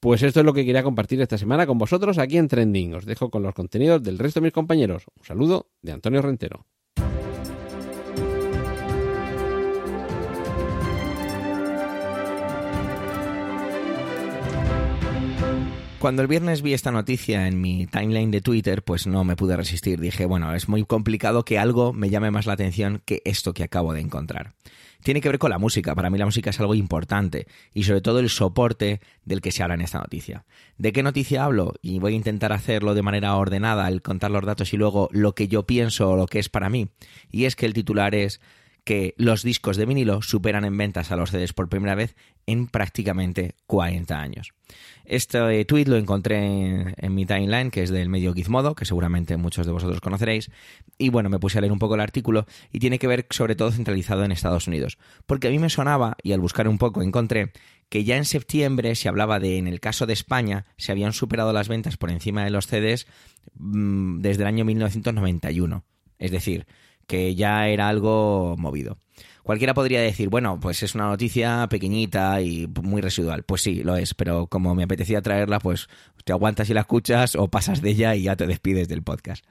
Pues 0.00 0.22
esto 0.22 0.40
es 0.40 0.46
lo 0.46 0.54
que 0.54 0.64
quería 0.64 0.82
compartir 0.82 1.20
esta 1.20 1.36
semana 1.36 1.66
con 1.66 1.76
vosotros 1.76 2.16
aquí 2.16 2.38
en 2.38 2.48
Trending. 2.48 2.94
Os 2.94 3.04
dejo 3.04 3.30
con 3.30 3.42
los 3.42 3.52
contenidos 3.52 4.02
del 4.02 4.18
resto 4.18 4.40
de 4.40 4.44
mis 4.44 4.54
compañeros. 4.54 5.04
Un 5.18 5.24
saludo 5.26 5.68
de 5.82 5.92
Antonio 5.92 6.22
Rentero. 6.22 6.64
Cuando 15.98 16.22
el 16.22 16.28
viernes 16.28 16.62
vi 16.62 16.74
esta 16.74 16.92
noticia 16.92 17.48
en 17.48 17.60
mi 17.60 17.88
timeline 17.88 18.30
de 18.30 18.40
Twitter, 18.40 18.84
pues 18.84 19.08
no 19.08 19.24
me 19.24 19.34
pude 19.34 19.56
resistir. 19.56 19.98
Dije, 19.98 20.26
bueno, 20.26 20.54
es 20.54 20.68
muy 20.68 20.84
complicado 20.84 21.44
que 21.44 21.58
algo 21.58 21.92
me 21.92 22.08
llame 22.08 22.30
más 22.30 22.46
la 22.46 22.52
atención 22.52 23.02
que 23.04 23.20
esto 23.24 23.52
que 23.52 23.64
acabo 23.64 23.92
de 23.92 24.00
encontrar. 24.00 24.54
Tiene 25.02 25.20
que 25.20 25.28
ver 25.28 25.40
con 25.40 25.50
la 25.50 25.58
música. 25.58 25.96
Para 25.96 26.08
mí 26.08 26.16
la 26.16 26.24
música 26.24 26.50
es 26.50 26.60
algo 26.60 26.76
importante 26.76 27.48
y 27.74 27.82
sobre 27.82 28.00
todo 28.00 28.20
el 28.20 28.28
soporte 28.28 29.00
del 29.24 29.40
que 29.40 29.50
se 29.50 29.64
habla 29.64 29.74
en 29.74 29.80
esta 29.80 29.98
noticia. 29.98 30.44
¿De 30.76 30.92
qué 30.92 31.02
noticia 31.02 31.42
hablo? 31.42 31.74
Y 31.82 31.98
voy 31.98 32.12
a 32.12 32.16
intentar 32.16 32.52
hacerlo 32.52 32.94
de 32.94 33.02
manera 33.02 33.34
ordenada, 33.34 33.88
el 33.88 34.00
contar 34.00 34.30
los 34.30 34.44
datos 34.44 34.72
y 34.72 34.76
luego 34.76 35.08
lo 35.10 35.34
que 35.34 35.48
yo 35.48 35.66
pienso 35.66 36.10
o 36.10 36.16
lo 36.16 36.26
que 36.26 36.38
es 36.38 36.48
para 36.48 36.70
mí. 36.70 36.90
Y 37.28 37.46
es 37.46 37.56
que 37.56 37.66
el 37.66 37.74
titular 37.74 38.14
es 38.14 38.40
que 38.88 39.12
los 39.18 39.42
discos 39.42 39.76
de 39.76 39.84
vinilo 39.84 40.22
superan 40.22 40.64
en 40.64 40.74
ventas 40.78 41.12
a 41.12 41.16
los 41.16 41.30
CDs 41.30 41.52
por 41.52 41.68
primera 41.68 41.94
vez 41.94 42.16
en 42.46 42.68
prácticamente 42.68 43.54
40 43.66 44.18
años. 44.18 44.54
Este 45.04 45.62
tweet 45.66 45.84
lo 45.84 45.96
encontré 45.96 46.94
en, 46.96 47.14
mi 47.14 47.26
timeline, 47.26 47.70
que 47.70 47.82
es 47.82 47.90
del 47.90 48.08
medio 48.08 48.32
Gizmodo, 48.32 48.74
que 48.74 48.86
seguramente 48.86 49.36
muchos 49.36 49.66
de 49.66 49.72
vosotros 49.72 50.00
conoceréis. 50.00 50.50
Y 50.96 51.10
bueno, 51.10 51.28
me 51.28 51.38
puse 51.38 51.58
a 51.58 51.60
leer 51.60 51.70
un 51.70 51.78
poco 51.78 51.96
el 51.96 52.00
artículo 52.00 52.46
y 52.72 52.78
tiene 52.78 52.98
que 52.98 53.06
ver 53.06 53.26
sobre 53.28 53.56
todo 53.56 53.70
centralizado 53.72 54.24
en 54.24 54.32
Estados 54.32 54.66
Unidos. 54.66 54.96
Porque 55.26 55.48
a 55.48 55.50
mí 55.50 55.58
me 55.58 55.68
sonaba, 55.68 56.16
y 56.22 56.32
al 56.32 56.40
buscar 56.40 56.66
un 56.66 56.78
poco 56.78 57.02
encontré, 57.02 57.52
que 57.90 58.04
ya 58.04 58.16
en 58.16 58.24
septiembre 58.24 58.94
se 58.94 59.10
hablaba 59.10 59.38
de, 59.38 59.58
en 59.58 59.68
el 59.68 59.80
caso 59.80 60.06
de 60.06 60.14
España, 60.14 60.64
se 60.78 60.92
habían 60.92 61.12
superado 61.12 61.52
las 61.52 61.68
ventas 61.68 61.98
por 61.98 62.10
encima 62.10 62.42
de 62.42 62.50
los 62.50 62.66
CDs 62.66 63.06
mmm, 63.52 64.20
desde 64.20 64.44
el 64.44 64.48
año 64.48 64.64
1991. 64.64 65.84
Es 66.18 66.30
decir, 66.30 66.66
que 67.08 67.34
ya 67.34 67.66
era 67.66 67.88
algo 67.88 68.54
movido. 68.56 68.98
Cualquiera 69.42 69.72
podría 69.72 70.02
decir, 70.02 70.28
bueno, 70.28 70.60
pues 70.60 70.82
es 70.82 70.94
una 70.94 71.06
noticia 71.06 71.66
pequeñita 71.70 72.42
y 72.42 72.68
muy 72.82 73.00
residual. 73.00 73.44
Pues 73.44 73.62
sí, 73.62 73.82
lo 73.82 73.96
es, 73.96 74.12
pero 74.12 74.46
como 74.46 74.74
me 74.74 74.82
apetecía 74.82 75.22
traerla, 75.22 75.58
pues 75.58 75.88
te 76.24 76.32
aguantas 76.32 76.68
y 76.68 76.74
la 76.74 76.80
escuchas 76.80 77.34
o 77.34 77.48
pasas 77.48 77.80
de 77.80 77.88
ella 77.88 78.14
y 78.14 78.24
ya 78.24 78.36
te 78.36 78.46
despides 78.46 78.88
del 78.88 79.02
podcast. 79.02 79.42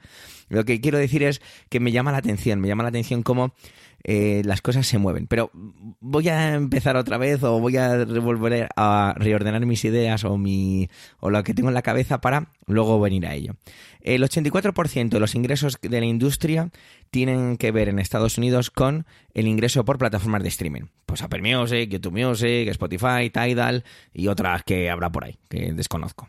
Lo 0.48 0.64
que 0.64 0.80
quiero 0.80 0.98
decir 0.98 1.24
es 1.24 1.42
que 1.68 1.80
me 1.80 1.90
llama 1.90 2.12
la 2.12 2.18
atención, 2.18 2.60
me 2.60 2.68
llama 2.68 2.84
la 2.84 2.90
atención 2.90 3.24
cómo 3.24 3.54
eh, 4.04 4.42
las 4.44 4.62
cosas 4.62 4.86
se 4.86 4.98
mueven. 4.98 5.26
Pero 5.26 5.50
voy 5.52 6.28
a 6.28 6.54
empezar 6.54 6.96
otra 6.96 7.18
vez 7.18 7.42
o 7.42 7.58
voy 7.60 7.76
a 7.76 8.04
volver 8.04 8.68
a 8.76 9.14
reordenar 9.16 9.64
mis 9.66 9.84
ideas 9.84 10.24
o, 10.24 10.38
mi, 10.38 10.88
o 11.20 11.30
lo 11.30 11.42
que 11.42 11.54
tengo 11.54 11.68
en 11.68 11.74
la 11.74 11.82
cabeza 11.82 12.20
para 12.20 12.52
luego 12.66 13.00
venir 13.00 13.26
a 13.26 13.34
ello. 13.34 13.56
El 14.00 14.22
84% 14.22 15.08
de 15.08 15.20
los 15.20 15.34
ingresos 15.34 15.78
de 15.80 16.00
la 16.00 16.06
industria 16.06 16.70
tienen 17.10 17.56
que 17.56 17.72
ver 17.72 17.88
en 17.88 17.98
Estados 17.98 18.38
Unidos 18.38 18.70
con 18.70 19.06
el 19.34 19.46
ingreso 19.46 19.84
por 19.84 19.98
plataformas 19.98 20.42
de 20.42 20.48
streaming. 20.48 20.82
Pues 21.04 21.22
Apple 21.22 21.42
Music, 21.42 21.90
YouTube 21.90 22.24
Music, 22.24 22.68
Spotify, 22.68 23.30
Tidal 23.32 23.84
y 24.14 24.28
otras 24.28 24.62
que 24.62 24.90
habrá 24.90 25.10
por 25.10 25.24
ahí, 25.24 25.38
que 25.48 25.72
desconozco. 25.72 26.28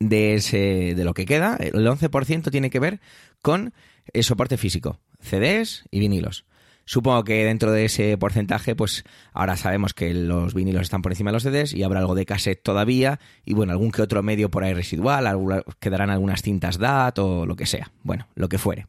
De, 0.00 0.34
ese, 0.34 0.94
de 0.96 1.04
lo 1.04 1.14
que 1.14 1.26
queda, 1.26 1.56
el 1.56 1.86
11% 1.86 2.50
tiene 2.50 2.70
que 2.70 2.80
ver 2.80 3.00
con 3.40 3.72
el 4.12 4.24
soporte 4.24 4.56
físico, 4.56 5.00
CDs 5.20 5.84
y 5.90 6.00
vinilos. 6.00 6.44
Supongo 6.88 7.24
que 7.24 7.44
dentro 7.44 7.72
de 7.72 7.84
ese 7.84 8.16
porcentaje, 8.16 8.76
pues 8.76 9.04
ahora 9.32 9.56
sabemos 9.56 9.92
que 9.92 10.14
los 10.14 10.54
vinilos 10.54 10.82
están 10.82 11.02
por 11.02 11.10
encima 11.10 11.30
de 11.30 11.34
los 11.34 11.42
CDs 11.42 11.74
y 11.74 11.82
habrá 11.82 11.98
algo 11.98 12.14
de 12.14 12.24
cassette 12.24 12.62
todavía 12.62 13.18
y 13.44 13.54
bueno, 13.54 13.72
algún 13.72 13.90
que 13.90 14.02
otro 14.02 14.22
medio 14.22 14.52
por 14.52 14.62
ahí 14.62 14.72
residual, 14.72 15.64
quedarán 15.80 16.10
algunas 16.10 16.42
cintas 16.42 16.78
DAT 16.78 17.18
o 17.18 17.44
lo 17.44 17.56
que 17.56 17.66
sea, 17.66 17.90
bueno, 18.04 18.28
lo 18.36 18.48
que 18.48 18.58
fuere. 18.58 18.86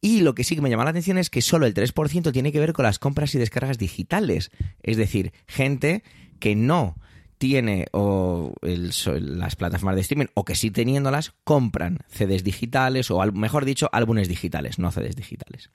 Y 0.00 0.22
lo 0.22 0.34
que 0.34 0.42
sí 0.42 0.56
que 0.56 0.60
me 0.60 0.68
llama 0.68 0.82
la 0.82 0.90
atención 0.90 1.16
es 1.16 1.30
que 1.30 1.40
solo 1.40 1.66
el 1.66 1.72
3% 1.72 2.32
tiene 2.32 2.50
que 2.50 2.58
ver 2.58 2.72
con 2.72 2.82
las 2.82 2.98
compras 2.98 3.32
y 3.36 3.38
descargas 3.38 3.78
digitales, 3.78 4.50
es 4.82 4.96
decir, 4.96 5.32
gente 5.46 6.02
que 6.40 6.56
no 6.56 6.96
tiene 7.38 7.86
las 7.92 9.56
plataformas 9.56 9.94
de 9.94 10.00
streaming 10.00 10.26
o 10.34 10.44
que 10.44 10.56
sí 10.56 10.72
teniéndolas 10.72 11.32
compran 11.44 11.98
CDs 12.08 12.42
digitales 12.42 13.10
o 13.12 13.24
mejor 13.32 13.64
dicho 13.64 13.88
álbumes 13.92 14.28
digitales, 14.28 14.80
no 14.80 14.90
CDs 14.90 15.14
digitales. 15.14 15.70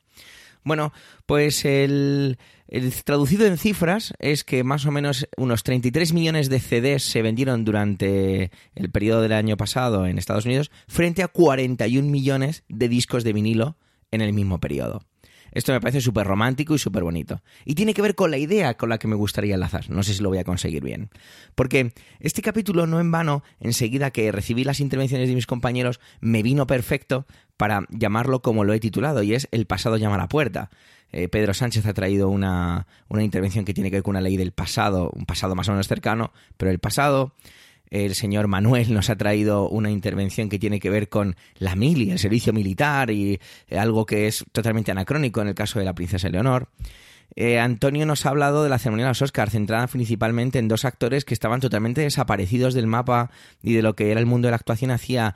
Bueno, 0.64 0.92
pues 1.26 1.66
el, 1.66 2.38
traducido 3.04 3.46
en 3.46 3.58
cifras 3.58 4.14
es 4.20 4.44
que 4.44 4.64
más 4.64 4.86
o 4.86 4.92
menos 4.92 5.28
unos 5.38 5.64
33 5.64 6.14
millones 6.14 6.50
de 6.50 6.60
CDs 6.60 7.04
se 7.04 7.22
vendieron 7.22 7.66
durante 7.66 8.52
el 8.76 8.92
periodo 8.92 9.22
del 9.22 9.34
año 9.34 9.58
pasado 9.58 10.06
en 10.06 10.18
Estados 10.18 10.46
Unidos 10.46 10.72
frente 10.88 11.24
a 11.24 11.28
41 11.28 12.08
millones 12.10 12.64
de 12.68 12.90
discos 12.90 13.24
de 13.24 13.34
vinilo 13.34 13.78
en 14.12 14.22
el 14.22 14.34
mismo 14.34 14.60
periodo. 14.60 15.09
Esto 15.52 15.72
me 15.72 15.82
parece 15.82 16.02
súper 16.02 16.28
romántico 16.28 16.76
y 16.76 16.80
súper 16.80 17.04
bonito. 17.04 17.42
Y 17.66 17.76
tiene 17.76 17.94
que 17.94 18.02
ver 18.02 18.16
con 18.16 18.32
la 18.32 18.38
idea 18.38 18.76
con 18.76 18.90
la 18.90 18.98
que 18.98 19.08
me 19.08 19.16
gustaría 19.16 19.56
enlazar. 19.56 19.90
No 19.90 20.04
sé 20.04 20.14
si 20.14 20.24
lo 20.24 20.30
voy 20.30 20.38
a 20.38 20.44
conseguir 20.44 20.84
bien. 20.84 21.10
Porque 21.56 21.94
este 22.20 22.42
capítulo, 22.42 22.88
no 22.88 23.00
en 23.00 23.12
vano, 23.12 23.44
enseguida 23.60 24.12
que 24.12 24.32
recibí 24.32 24.64
las 24.64 24.80
intervenciones 24.80 25.30
de 25.30 25.36
mis 25.36 25.48
compañeros, 25.48 26.00
me 26.22 26.44
vino 26.44 26.68
perfecto 26.68 27.26
para 27.58 27.86
llamarlo 27.90 28.42
como 28.42 28.64
lo 28.64 28.74
he 28.74 28.80
titulado, 28.80 29.22
y 29.22 29.34
es 29.34 29.48
El 29.52 29.66
pasado 29.66 29.98
llama 29.98 30.16
a 30.16 30.20
la 30.20 30.30
puerta. 30.30 30.70
Eh, 31.12 31.28
Pedro 31.28 31.54
Sánchez 31.54 31.86
ha 31.88 31.94
traído 31.94 32.30
una, 32.30 32.88
una 33.08 33.24
intervención 33.24 33.66
que 33.66 33.74
tiene 33.74 33.90
que 33.90 33.98
ver 33.98 34.04
con 34.04 34.12
una 34.12 34.22
ley 34.22 34.38
del 34.38 34.52
pasado, 34.52 35.10
un 35.14 35.26
pasado 35.26 35.56
más 35.56 35.68
o 35.68 35.72
menos 35.72 35.88
cercano, 35.88 36.32
pero 36.58 36.72
el 36.72 36.80
pasado 36.80 37.34
el 37.92 38.16
señor 38.16 38.48
Manuel 38.48 38.94
nos 38.94 39.10
ha 39.10 39.16
traído 39.16 39.68
una 39.70 39.92
intervención 39.92 40.50
que 40.50 40.60
tiene 40.60 40.80
que 40.80 40.90
ver 40.90 41.10
con 41.10 41.36
la 41.58 41.76
mili, 41.76 42.12
el 42.12 42.20
servicio 42.20 42.54
militar 42.54 43.12
y 43.12 43.40
algo 43.72 44.06
que 44.06 44.28
es 44.28 44.46
totalmente 44.52 44.92
anacrónico 44.92 45.42
en 45.42 45.50
el 45.50 45.56
caso 45.56 45.80
de 45.80 45.86
la 45.86 45.94
princesa 45.94 46.30
Leonor. 46.30 46.70
Eh, 47.36 47.60
Antonio 47.60 48.06
nos 48.06 48.26
ha 48.26 48.30
hablado 48.30 48.64
de 48.64 48.70
la 48.70 48.80
ceremonia 48.80 49.06
de 49.06 49.12
los 49.12 49.22
Oscars, 49.22 49.52
centrada 49.52 49.88
principalmente 49.88 50.60
en 50.60 50.68
dos 50.68 50.84
actores 50.84 51.26
que 51.26 51.34
estaban 51.34 51.60
totalmente 51.60 52.02
desaparecidos 52.02 52.74
del 52.74 52.88
mapa 52.88 53.30
y 53.62 53.74
de 53.74 53.82
lo 53.82 53.96
que 53.96 54.12
era 54.12 54.20
el 54.20 54.26
mundo 54.26 54.48
de 54.48 54.52
la 54.52 54.58
actuación 54.58 54.92
hacía 54.92 55.36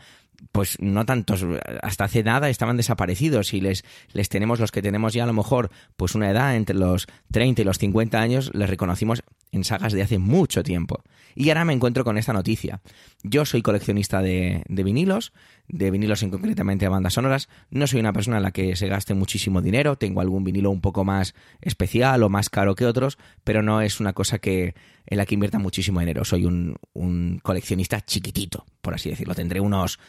pues 0.51 0.77
no 0.79 1.05
tantos, 1.05 1.45
hasta 1.81 2.05
hace 2.05 2.23
nada 2.23 2.49
estaban 2.49 2.77
desaparecidos 2.77 3.53
y 3.53 3.61
les, 3.61 3.83
les 4.11 4.29
tenemos 4.29 4.59
los 4.59 4.71
que 4.71 4.81
tenemos 4.81 5.13
ya 5.13 5.23
a 5.23 5.27
lo 5.27 5.33
mejor 5.33 5.71
pues 5.97 6.15
una 6.15 6.29
edad 6.29 6.55
entre 6.55 6.75
los 6.75 7.07
30 7.31 7.61
y 7.61 7.65
los 7.65 7.77
50 7.77 8.19
años, 8.19 8.51
les 8.53 8.69
reconocimos 8.69 9.23
en 9.51 9.63
sagas 9.63 9.93
de 9.93 10.01
hace 10.01 10.17
mucho 10.17 10.63
tiempo. 10.63 11.01
Y 11.35 11.49
ahora 11.49 11.65
me 11.65 11.73
encuentro 11.73 12.03
con 12.03 12.17
esta 12.17 12.33
noticia. 12.33 12.81
Yo 13.23 13.45
soy 13.45 13.61
coleccionista 13.61 14.21
de, 14.21 14.63
de 14.67 14.83
vinilos, 14.83 15.33
de 15.67 15.91
vinilos 15.91 16.23
en 16.23 16.29
concretamente 16.29 16.85
de 16.85 16.89
bandas 16.89 17.13
sonoras. 17.13 17.49
No 17.69 17.87
soy 17.87 17.99
una 17.99 18.13
persona 18.13 18.37
en 18.37 18.43
la 18.43 18.51
que 18.51 18.75
se 18.75 18.87
gaste 18.87 19.13
muchísimo 19.13 19.61
dinero, 19.61 19.97
tengo 19.97 20.21
algún 20.21 20.43
vinilo 20.43 20.69
un 20.69 20.81
poco 20.81 21.03
más 21.03 21.33
especial 21.61 22.23
o 22.23 22.29
más 22.29 22.49
caro 22.49 22.75
que 22.75 22.85
otros, 22.85 23.17
pero 23.43 23.63
no 23.63 23.81
es 23.81 23.99
una 23.99 24.13
cosa 24.13 24.39
que 24.39 24.75
en 25.05 25.17
la 25.17 25.25
que 25.25 25.35
invierta 25.35 25.59
muchísimo 25.59 25.99
dinero. 25.99 26.25
Soy 26.25 26.45
un, 26.45 27.39
coleccionista 27.41 28.01
chiquitito, 28.01 28.65
por 28.81 28.93
así 28.93 29.09
decirlo. 29.09 29.35
Tendré 29.35 29.59
unos 29.59 29.99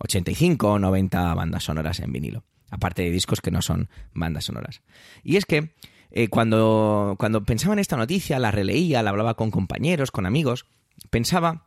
85 0.00 0.72
o 0.72 0.78
90 0.78 1.34
bandas 1.34 1.64
sonoras 1.64 2.00
en 2.00 2.12
vinilo, 2.12 2.44
aparte 2.70 3.02
de 3.02 3.10
discos 3.10 3.40
que 3.40 3.50
no 3.50 3.62
son 3.62 3.88
bandas 4.12 4.44
sonoras. 4.44 4.82
Y 5.22 5.36
es 5.36 5.46
que 5.46 5.74
eh, 6.10 6.28
cuando, 6.28 7.16
cuando 7.18 7.44
pensaba 7.44 7.72
en 7.74 7.80
esta 7.80 7.96
noticia, 7.96 8.38
la 8.38 8.50
releía, 8.50 9.02
la 9.02 9.10
hablaba 9.10 9.34
con 9.34 9.50
compañeros, 9.50 10.10
con 10.10 10.26
amigos, 10.26 10.66
pensaba 11.10 11.66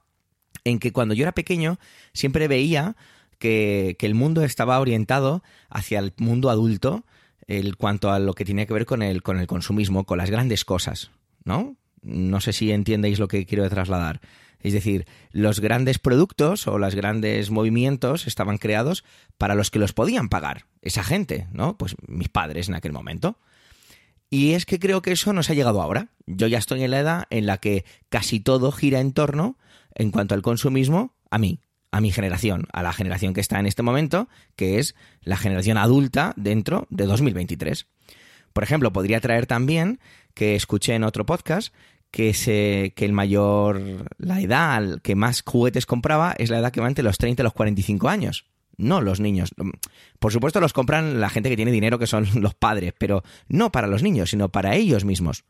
en 0.63 0.79
que 0.79 0.91
cuando 0.91 1.13
yo 1.13 1.23
era 1.23 1.31
pequeño 1.31 1.79
siempre 2.13 2.47
veía 2.47 2.95
que, 3.37 3.95
el 3.99 4.15
mundo 4.15 4.43
estaba 4.43 4.79
orientado 4.79 5.43
hacia 5.69 5.99
el 5.99 6.13
mundo 6.17 6.49
adulto 6.49 7.05
en 7.47 7.73
cuanto 7.73 8.11
a 8.11 8.19
lo 8.19 8.33
que 8.33 8.45
tenía 8.45 8.65
que 8.65 8.73
ver 8.73 8.85
con 8.85 9.01
el, 9.01 9.23
con 9.23 9.39
el 9.39 9.47
consumismo, 9.47 10.05
con 10.05 10.17
las 10.17 10.29
grandes 10.29 10.65
cosas, 10.65 11.11
¿no? 11.43 11.77
No 12.01 12.41
sé 12.41 12.53
si 12.53 12.71
entendéis 12.71 13.19
lo 13.19 13.27
que 13.27 13.45
quiero 13.45 13.69
trasladar. 13.69 14.21
Es 14.59 14.73
decir, 14.73 15.05
los 15.31 15.59
grandes 15.59 15.99
productos 15.99 16.67
o 16.67 16.77
los 16.77 16.95
grandes 16.95 17.51
movimientos 17.51 18.27
estaban 18.27 18.57
creados 18.57 19.03
para 19.37 19.55
los 19.55 19.71
que 19.71 19.79
los 19.79 19.93
podían 19.93 20.29
pagar. 20.29 20.65
Esa 20.81 21.03
gente, 21.03 21.47
¿no? 21.51 21.77
Pues 21.77 21.95
mis 22.07 22.29
padres 22.29 22.67
en 22.67 22.75
aquel 22.75 22.91
momento. 22.91 23.37
Y 24.29 24.53
es 24.53 24.65
que 24.65 24.79
creo 24.79 25.01
que 25.01 25.11
eso 25.11 25.31
nos 25.31 25.49
ha 25.49 25.53
llegado 25.53 25.81
ahora. 25.81 26.09
Yo 26.25 26.47
ya 26.47 26.57
estoy 26.57 26.83
en 26.83 26.91
la 26.91 26.99
edad 26.99 27.23
en 27.29 27.45
la 27.45 27.59
que 27.59 27.85
casi 28.09 28.39
todo 28.39 28.71
gira 28.71 28.99
en 28.99 29.13
torno, 29.13 29.57
en 29.95 30.11
cuanto 30.11 30.35
al 30.35 30.41
consumismo, 30.41 31.13
a 31.29 31.37
mí, 31.37 31.61
a 31.91 32.01
mi 32.01 32.11
generación, 32.11 32.67
a 32.73 32.83
la 32.83 32.93
generación 32.93 33.33
que 33.33 33.41
está 33.41 33.59
en 33.59 33.65
este 33.65 33.83
momento, 33.83 34.27
que 34.55 34.79
es 34.79 34.95
la 35.21 35.37
generación 35.37 35.77
adulta 35.77 36.33
dentro 36.35 36.87
de 36.89 37.05
2023. 37.05 37.87
Por 38.53 38.63
ejemplo, 38.63 38.91
podría 38.91 39.21
traer 39.21 39.45
también 39.45 39.99
que 40.33 40.55
escuché 40.55 40.95
en 40.95 41.03
otro 41.03 41.25
podcast 41.25 41.73
que, 42.11 42.33
se, 42.33 42.93
que 42.95 43.05
el 43.05 43.13
mayor, 43.13 44.07
la 44.17 44.41
edad 44.41 45.01
que 45.01 45.15
más 45.15 45.43
juguetes 45.45 45.85
compraba 45.85 46.33
es 46.37 46.49
la 46.49 46.59
edad 46.59 46.71
que 46.71 46.81
va 46.81 46.87
entre 46.87 47.03
los 47.03 47.17
30 47.17 47.41
y 47.41 47.43
los 47.43 47.53
45 47.53 48.09
años. 48.09 48.45
No 48.77 49.01
los 49.01 49.19
niños. 49.19 49.53
Por 50.19 50.31
supuesto 50.31 50.59
los 50.59 50.73
compran 50.73 51.19
la 51.19 51.29
gente 51.29 51.49
que 51.49 51.55
tiene 51.55 51.71
dinero, 51.71 51.97
que 51.97 52.07
son 52.07 52.27
los 52.41 52.53
padres, 52.53 52.93
pero 52.97 53.23
no 53.47 53.71
para 53.71 53.87
los 53.87 54.03
niños, 54.03 54.29
sino 54.29 54.49
para 54.49 54.75
ellos 54.75 55.05
mismos. 55.05 55.45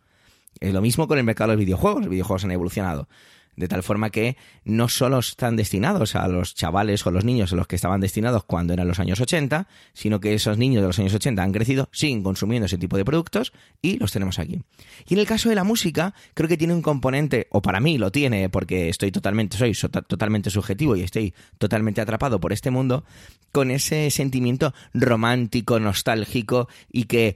Es 0.59 0.73
lo 0.73 0.81
mismo 0.81 1.07
con 1.07 1.17
el 1.17 1.23
mercado 1.23 1.51
de 1.51 1.57
los 1.57 1.65
videojuegos. 1.65 2.01
Los 2.01 2.09
videojuegos 2.09 2.45
han 2.45 2.51
evolucionado 2.51 3.07
de 3.57 3.67
tal 3.67 3.83
forma 3.83 4.11
que 4.11 4.37
no 4.63 4.87
solo 4.87 5.19
están 5.19 5.55
destinados 5.55 6.15
a 6.15 6.27
los 6.27 6.55
chavales 6.55 7.05
o 7.05 7.11
los 7.11 7.25
niños 7.25 7.51
a 7.51 7.55
los 7.55 7.67
que 7.67 7.75
estaban 7.75 7.99
destinados 7.99 8.43
cuando 8.43 8.73
eran 8.73 8.87
los 8.87 8.99
años 8.99 9.19
80, 9.19 9.67
sino 9.93 10.19
que 10.19 10.33
esos 10.33 10.57
niños 10.57 10.81
de 10.81 10.87
los 10.87 10.99
años 10.99 11.13
80 11.13 11.41
han 11.41 11.51
crecido, 11.51 11.89
siguen 11.91 12.23
consumiendo 12.23 12.67
ese 12.67 12.77
tipo 12.77 12.95
de 12.97 13.03
productos 13.03 13.51
y 13.81 13.97
los 13.97 14.11
tenemos 14.11 14.39
aquí. 14.39 14.61
Y 15.07 15.15
en 15.15 15.19
el 15.19 15.25
caso 15.25 15.49
de 15.49 15.55
la 15.55 15.63
música, 15.63 16.13
creo 16.33 16.47
que 16.47 16.57
tiene 16.57 16.73
un 16.73 16.81
componente, 16.81 17.47
o 17.49 17.61
para 17.61 17.79
mí 17.79 17.97
lo 17.97 18.11
tiene, 18.11 18.49
porque 18.49 18.89
estoy 18.89 19.11
totalmente, 19.11 19.57
soy 19.57 19.73
totalmente 20.07 20.49
subjetivo 20.49 20.95
y 20.95 21.01
estoy 21.01 21.33
totalmente 21.57 21.99
atrapado 21.99 22.39
por 22.39 22.53
este 22.53 22.69
mundo, 22.69 23.03
con 23.51 23.71
ese 23.71 24.11
sentimiento 24.11 24.73
romántico, 24.93 25.79
nostálgico 25.79 26.67
y 26.91 27.05
que 27.05 27.35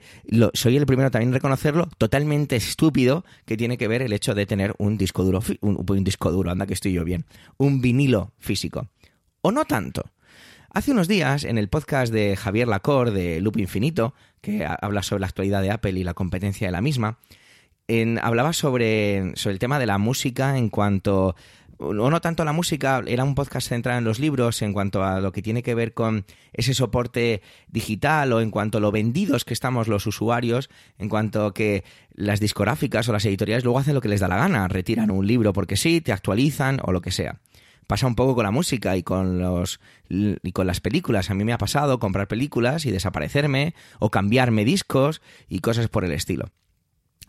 soy 0.54 0.76
el 0.76 0.86
primero 0.86 1.10
también 1.10 1.30
en 1.30 1.34
reconocerlo, 1.34 1.88
totalmente 1.98 2.54
estúpido, 2.54 3.24
que 3.44 3.56
tiene 3.56 3.76
que 3.76 3.88
ver 3.88 4.02
el 4.02 4.12
hecho 4.12 4.34
de 4.34 4.46
tener 4.46 4.74
un 4.78 4.96
disco 4.98 5.24
duro, 5.24 5.42
un, 5.60 5.84
un 5.88 6.04
disco 6.12 6.30
duro, 6.30 6.50
anda 6.50 6.66
que 6.66 6.74
estoy 6.74 6.92
yo 6.92 7.04
bien, 7.04 7.24
un 7.56 7.80
vinilo 7.80 8.32
físico. 8.38 8.88
O 9.40 9.50
no 9.50 9.64
tanto. 9.64 10.04
Hace 10.70 10.92
unos 10.92 11.08
días, 11.08 11.44
en 11.44 11.56
el 11.56 11.68
podcast 11.68 12.12
de 12.12 12.36
Javier 12.36 12.68
Lacor 12.68 13.12
de 13.12 13.40
Loop 13.40 13.56
Infinito, 13.58 14.14
que 14.42 14.66
habla 14.66 15.02
sobre 15.02 15.20
la 15.20 15.26
actualidad 15.28 15.62
de 15.62 15.70
Apple 15.70 15.98
y 15.98 16.04
la 16.04 16.12
competencia 16.12 16.68
de 16.68 16.72
la 16.72 16.82
misma, 16.82 17.18
en, 17.88 18.18
hablaba 18.18 18.52
sobre, 18.52 19.32
sobre 19.36 19.54
el 19.54 19.58
tema 19.58 19.78
de 19.78 19.86
la 19.86 19.96
música 19.96 20.58
en 20.58 20.68
cuanto 20.68 21.34
o 21.82 22.10
no 22.10 22.20
tanto 22.20 22.44
la 22.44 22.52
música, 22.52 23.02
era 23.06 23.24
un 23.24 23.34
podcast 23.34 23.68
centrado 23.68 23.98
en 23.98 24.04
los 24.04 24.18
libros 24.18 24.62
en 24.62 24.72
cuanto 24.72 25.04
a 25.04 25.20
lo 25.20 25.32
que 25.32 25.42
tiene 25.42 25.62
que 25.62 25.74
ver 25.74 25.94
con 25.94 26.24
ese 26.52 26.74
soporte 26.74 27.42
digital 27.68 28.32
o 28.32 28.40
en 28.40 28.50
cuanto 28.50 28.78
a 28.78 28.80
lo 28.80 28.92
vendidos 28.92 29.44
que 29.44 29.54
estamos 29.54 29.88
los 29.88 30.06
usuarios, 30.06 30.70
en 30.98 31.08
cuanto 31.08 31.46
a 31.46 31.54
que 31.54 31.84
las 32.14 32.40
discográficas 32.40 33.08
o 33.08 33.12
las 33.12 33.24
editoriales 33.24 33.64
luego 33.64 33.78
hacen 33.78 33.94
lo 33.94 34.00
que 34.00 34.08
les 34.08 34.20
da 34.20 34.28
la 34.28 34.36
gana, 34.36 34.68
retiran 34.68 35.10
un 35.10 35.26
libro 35.26 35.52
porque 35.52 35.76
sí, 35.76 36.00
te 36.00 36.12
actualizan 36.12 36.80
o 36.82 36.92
lo 36.92 37.00
que 37.00 37.10
sea. 37.10 37.40
Pasa 37.86 38.06
un 38.06 38.14
poco 38.14 38.34
con 38.34 38.44
la 38.44 38.52
música 38.52 38.96
y 38.96 39.02
con 39.02 39.38
los 39.38 39.80
y 40.08 40.52
con 40.52 40.66
las 40.66 40.80
películas. 40.80 41.30
A 41.30 41.34
mí 41.34 41.44
me 41.44 41.52
ha 41.52 41.58
pasado 41.58 41.98
comprar 41.98 42.28
películas 42.28 42.86
y 42.86 42.90
desaparecerme 42.90 43.74
o 43.98 44.10
cambiarme 44.10 44.64
discos 44.64 45.20
y 45.48 45.58
cosas 45.58 45.88
por 45.88 46.04
el 46.04 46.12
estilo 46.12 46.52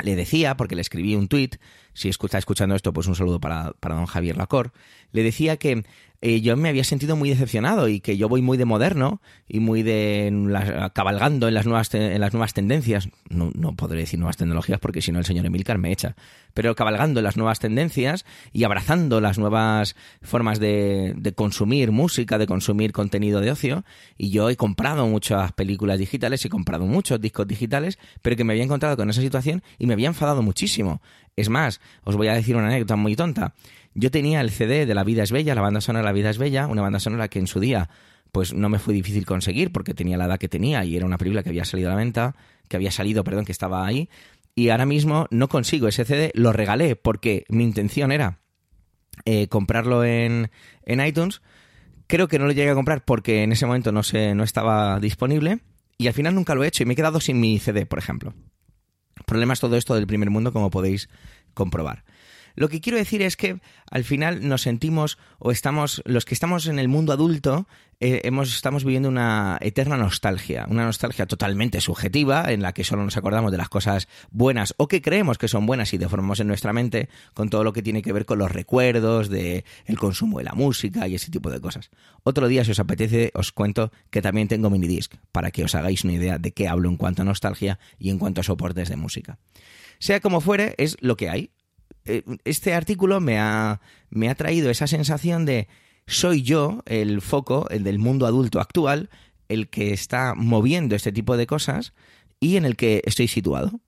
le 0.03 0.17
decía, 0.17 0.57
porque 0.57 0.75
le 0.75 0.81
escribí 0.81 1.15
un 1.15 1.29
tuit, 1.29 1.55
si 1.93 2.09
está 2.09 2.37
escuchando 2.37 2.75
esto, 2.75 2.91
pues 2.91 3.07
un 3.07 3.15
saludo 3.15 3.39
para, 3.39 3.71
para 3.79 3.95
don 3.95 4.05
Javier 4.05 4.35
Lacor, 4.35 4.73
le 5.13 5.23
decía 5.23 5.55
que 5.57 5.85
eh, 6.25 6.39
yo 6.39 6.55
me 6.55 6.69
había 6.69 6.85
sentido 6.85 7.17
muy 7.17 7.27
decepcionado 7.27 7.89
y 7.89 7.99
que 7.99 8.15
yo 8.15 8.29
voy 8.29 8.41
muy 8.41 8.57
de 8.57 8.63
moderno 8.63 9.21
y 9.45 9.59
muy 9.59 9.83
de 9.83 10.31
cabalgando 10.93 11.49
en 11.49 11.53
las 11.53 11.65
nuevas 11.65 11.93
en 11.93 12.21
las 12.21 12.31
nuevas 12.31 12.53
tendencias. 12.53 13.09
No, 13.29 13.51
no 13.53 13.75
podré 13.75 13.99
decir 13.99 14.19
nuevas 14.19 14.37
tecnologías 14.37 14.79
porque 14.79 15.01
si 15.01 15.11
no 15.11 15.19
el 15.19 15.25
señor 15.25 15.45
Emilcar 15.45 15.79
me 15.79 15.91
echa. 15.91 16.15
Pero 16.53 16.75
cabalgando 16.75 17.19
en 17.19 17.25
las 17.25 17.35
nuevas 17.35 17.59
tendencias 17.59 18.23
y 18.53 18.63
abrazando 18.63 19.19
las 19.19 19.37
nuevas 19.37 19.97
formas 20.21 20.61
de, 20.61 21.13
de 21.17 21.33
consumir 21.33 21.91
música 21.91 22.37
de 22.37 22.47
consumir 22.47 22.93
contenido 22.93 23.41
de 23.41 23.51
ocio. 23.51 23.83
Y 24.17 24.29
yo 24.29 24.49
he 24.49 24.55
comprado 24.55 25.05
muchas 25.07 25.51
películas 25.51 25.99
digitales 25.99 26.45
he 26.45 26.49
comprado 26.49 26.85
muchos 26.85 27.19
discos 27.19 27.47
digitales 27.49 27.99
pero 28.21 28.37
que 28.37 28.45
me 28.45 28.53
había 28.53 28.63
encontrado 28.63 28.95
con 28.95 29.09
esa 29.09 29.19
situación 29.19 29.61
y 29.77 29.87
me 29.87 29.93
había 29.93 30.07
enfadado 30.07 30.41
muchísimo. 30.41 31.01
Es 31.35 31.49
más 31.49 31.81
os 32.05 32.15
voy 32.15 32.29
a 32.29 32.33
decir 32.33 32.55
una 32.55 32.67
anécdota 32.67 32.95
muy 32.95 33.17
tonta 33.17 33.55
yo 33.93 34.11
tenía 34.11 34.41
el 34.41 34.51
CD 34.51 34.85
de 34.85 34.95
La 34.95 35.03
vida 35.03 35.23
es 35.23 35.31
bella, 35.31 35.55
la 35.55 35.61
banda 35.61 35.81
sonora 35.81 36.05
La 36.05 36.11
vida 36.11 36.29
es 36.29 36.37
bella, 36.37 36.67
una 36.67 36.81
banda 36.81 36.99
sonora 36.99 37.27
que 37.27 37.39
en 37.39 37.47
su 37.47 37.59
día 37.59 37.89
pues 38.33 38.51
no 38.51 38.67
me 38.67 38.79
fue 38.79 38.95
difícil 38.95 39.27
conseguir 39.27 39.71
porque 39.71 39.93
tenía 39.93 40.17
la 40.17 40.25
edad 40.25 40.39
que 40.39 40.49
tenía 40.49 40.83
y 40.83 40.97
era 40.97 41.05
una 41.05 41.19
película 41.19 41.43
que 41.43 41.49
había 41.49 41.65
salido 41.65 41.89
a 41.89 41.91
la 41.91 41.97
venta, 41.97 42.35
que 42.67 42.75
había 42.75 42.89
salido, 42.89 43.23
perdón, 43.23 43.45
que 43.45 43.51
estaba 43.51 43.85
ahí. 43.85 44.09
Y 44.55 44.69
ahora 44.69 44.87
mismo 44.87 45.27
no 45.29 45.47
consigo 45.47 45.87
ese 45.87 46.03
CD, 46.03 46.31
lo 46.33 46.51
regalé 46.51 46.95
porque 46.95 47.45
mi 47.47 47.63
intención 47.63 48.11
era 48.11 48.39
eh, 49.25 49.47
comprarlo 49.49 50.03
en, 50.03 50.49
en 50.83 51.05
iTunes. 51.05 51.43
Creo 52.07 52.27
que 52.27 52.39
no 52.39 52.47
lo 52.47 52.53
llegué 52.53 52.71
a 52.71 52.75
comprar 52.75 53.05
porque 53.05 53.43
en 53.43 53.51
ese 53.51 53.67
momento 53.67 53.91
no, 53.91 54.01
se, 54.01 54.33
no 54.33 54.43
estaba 54.43 54.99
disponible 54.99 55.59
y 55.99 56.07
al 56.07 56.13
final 56.13 56.33
nunca 56.33 56.55
lo 56.55 56.63
he 56.63 56.67
hecho 56.67 56.81
y 56.81 56.87
me 56.87 56.93
he 56.93 56.95
quedado 56.95 57.19
sin 57.19 57.39
mi 57.39 57.59
CD, 57.59 57.85
por 57.85 57.99
ejemplo. 57.99 58.33
Problemas 59.27 59.59
todo 59.59 59.77
esto 59.77 59.93
del 59.93 60.07
primer 60.07 60.31
mundo, 60.31 60.51
como 60.51 60.71
podéis 60.71 61.07
comprobar. 61.53 62.03
Lo 62.55 62.69
que 62.69 62.81
quiero 62.81 62.97
decir 62.97 63.21
es 63.21 63.35
que 63.35 63.59
al 63.89 64.03
final 64.03 64.47
nos 64.47 64.61
sentimos 64.61 65.17
o 65.39 65.51
estamos, 65.51 66.01
los 66.05 66.25
que 66.25 66.33
estamos 66.33 66.67
en 66.67 66.79
el 66.79 66.87
mundo 66.87 67.13
adulto, 67.13 67.67
eh, 67.99 68.21
hemos, 68.25 68.53
estamos 68.53 68.83
viviendo 68.83 69.07
una 69.07 69.57
eterna 69.61 69.97
nostalgia, 69.97 70.67
una 70.69 70.83
nostalgia 70.85 71.25
totalmente 71.25 71.79
subjetiva 71.79 72.51
en 72.51 72.61
la 72.61 72.73
que 72.73 72.83
solo 72.83 73.03
nos 73.03 73.15
acordamos 73.17 73.51
de 73.51 73.57
las 73.57 73.69
cosas 73.69 74.07
buenas 74.29 74.73
o 74.77 74.87
que 74.87 75.01
creemos 75.01 75.37
que 75.37 75.47
son 75.47 75.65
buenas 75.65 75.93
y 75.93 75.97
deformamos 75.97 76.39
en 76.39 76.47
nuestra 76.47 76.73
mente 76.73 77.09
con 77.33 77.49
todo 77.49 77.63
lo 77.63 77.71
que 77.71 77.81
tiene 77.81 78.01
que 78.01 78.11
ver 78.11 78.25
con 78.25 78.39
los 78.39 78.51
recuerdos, 78.51 79.29
de 79.29 79.63
el 79.85 79.97
consumo 79.97 80.39
de 80.39 80.43
la 80.43 80.53
música 80.53 81.07
y 81.07 81.15
ese 81.15 81.31
tipo 81.31 81.49
de 81.49 81.61
cosas. 81.61 81.91
Otro 82.23 82.47
día, 82.47 82.65
si 82.65 82.71
os 82.71 82.79
apetece, 82.79 83.31
os 83.33 83.51
cuento 83.51 83.91
que 84.09 84.21
también 84.21 84.47
tengo 84.47 84.69
minidisc 84.69 85.15
para 85.31 85.51
que 85.51 85.63
os 85.63 85.73
hagáis 85.75 86.03
una 86.03 86.13
idea 86.13 86.37
de 86.39 86.51
qué 86.51 86.67
hablo 86.67 86.89
en 86.89 86.97
cuanto 86.97 87.21
a 87.21 87.25
nostalgia 87.25 87.79
y 87.97 88.09
en 88.09 88.19
cuanto 88.19 88.41
a 88.41 88.43
soportes 88.43 88.89
de 88.89 88.97
música. 88.97 89.39
Sea 89.99 90.19
como 90.19 90.41
fuere, 90.41 90.75
es 90.77 90.97
lo 90.99 91.15
que 91.15 91.29
hay. 91.29 91.51
Eh, 92.05 92.23
este 92.43 92.73
artículo 92.73 93.19
me 93.19 93.39
ha, 93.39 93.81
me 94.09 94.29
ha 94.29 94.35
traído 94.35 94.69
esa 94.69 94.87
sensación 94.87 95.45
de 95.45 95.67
soy 96.05 96.41
yo 96.41 96.81
el 96.85 97.21
foco, 97.21 97.67
el 97.69 97.83
del 97.83 97.99
mundo 97.99 98.25
adulto 98.25 98.59
actual, 98.59 99.09
el 99.47 99.69
que 99.69 99.93
está 99.93 100.33
moviendo 100.35 100.95
este 100.95 101.11
tipo 101.11 101.37
de 101.37 101.47
cosas 101.47 101.93
y 102.39 102.57
en 102.57 102.65
el 102.65 102.75
que 102.75 103.01
estoy 103.05 103.27
situado. 103.27 103.79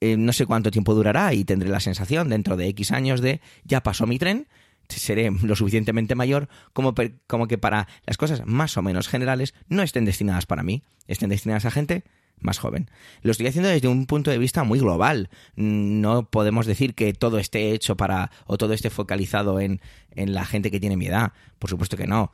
Eh, 0.00 0.16
no 0.18 0.32
sé 0.32 0.44
cuánto 0.44 0.70
tiempo 0.70 0.94
durará 0.94 1.32
y 1.32 1.44
tendré 1.44 1.70
la 1.70 1.80
sensación 1.80 2.28
dentro 2.28 2.56
de 2.56 2.68
X 2.68 2.92
años 2.92 3.22
de 3.22 3.40
ya 3.64 3.82
pasó 3.82 4.06
mi 4.06 4.18
tren, 4.18 4.46
seré 4.88 5.30
lo 5.30 5.56
suficientemente 5.56 6.14
mayor 6.14 6.48
como, 6.72 6.94
como 7.26 7.48
que 7.48 7.58
para 7.58 7.88
las 8.04 8.18
cosas 8.18 8.42
más 8.46 8.76
o 8.76 8.82
menos 8.82 9.08
generales 9.08 9.54
no 9.68 9.82
estén 9.82 10.04
destinadas 10.04 10.46
para 10.46 10.62
mí, 10.62 10.82
estén 11.06 11.30
destinadas 11.30 11.64
a 11.64 11.70
gente 11.70 12.04
más 12.40 12.58
joven. 12.58 12.90
Lo 13.22 13.32
estoy 13.32 13.46
haciendo 13.46 13.68
desde 13.68 13.88
un 13.88 14.06
punto 14.06 14.30
de 14.30 14.38
vista 14.38 14.64
muy 14.64 14.78
global. 14.78 15.30
No 15.56 16.28
podemos 16.28 16.66
decir 16.66 16.94
que 16.94 17.12
todo 17.12 17.38
esté 17.38 17.72
hecho 17.72 17.96
para 17.96 18.30
o 18.46 18.58
todo 18.58 18.72
esté 18.72 18.90
focalizado 18.90 19.60
en, 19.60 19.80
en 20.10 20.34
la 20.34 20.44
gente 20.44 20.70
que 20.70 20.80
tiene 20.80 20.96
mi 20.96 21.06
edad. 21.06 21.32
Por 21.58 21.70
supuesto 21.70 21.96
que 21.96 22.06
no. 22.06 22.32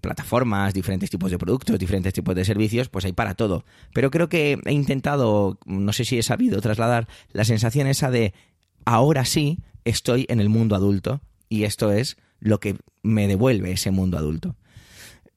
Plataformas, 0.00 0.74
diferentes 0.74 1.10
tipos 1.10 1.30
de 1.30 1.38
productos, 1.38 1.78
diferentes 1.78 2.12
tipos 2.12 2.34
de 2.34 2.44
servicios, 2.44 2.88
pues 2.88 3.04
hay 3.04 3.12
para 3.12 3.34
todo. 3.34 3.64
Pero 3.92 4.10
creo 4.10 4.28
que 4.28 4.58
he 4.64 4.72
intentado, 4.72 5.58
no 5.66 5.92
sé 5.92 6.04
si 6.04 6.18
he 6.18 6.22
sabido 6.22 6.60
trasladar 6.60 7.08
la 7.32 7.44
sensación 7.44 7.88
esa 7.88 8.10
de 8.10 8.32
ahora 8.84 9.24
sí 9.24 9.58
estoy 9.84 10.26
en 10.28 10.40
el 10.40 10.48
mundo 10.48 10.76
adulto 10.76 11.20
y 11.48 11.64
esto 11.64 11.92
es 11.92 12.16
lo 12.38 12.60
que 12.60 12.76
me 13.02 13.26
devuelve 13.26 13.72
ese 13.72 13.90
mundo 13.90 14.18
adulto. 14.18 14.56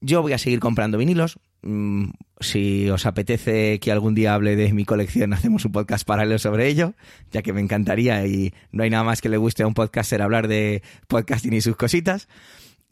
Yo 0.01 0.21
voy 0.21 0.33
a 0.33 0.37
seguir 0.37 0.59
comprando 0.59 0.97
vinilos, 0.97 1.39
Mm, 1.65 2.11
si 2.41 2.91
os 2.91 3.07
apetece 3.07 3.79
que 3.79 3.91
algún 3.91 4.13
día 4.13 4.35
hable 4.35 4.55
de 4.55 4.71
mi 4.71 4.85
colección, 4.85 5.33
hacemos 5.33 5.65
un 5.65 5.71
podcast 5.71 6.05
paralelo 6.05 6.37
sobre 6.37 6.67
ello, 6.67 6.93
ya 7.31 7.41
que 7.41 7.53
me 7.53 7.61
encantaría 7.61 8.25
y 8.27 8.53
no 8.71 8.83
hay 8.83 8.91
nada 8.91 9.03
más 9.03 9.19
que 9.19 9.29
le 9.29 9.37
guste 9.37 9.63
a 9.63 9.67
un 9.67 9.73
podcaster 9.73 10.21
hablar 10.21 10.47
de 10.47 10.83
podcasting 11.07 11.53
y 11.53 11.61
sus 11.61 11.75
cositas. 11.75 12.27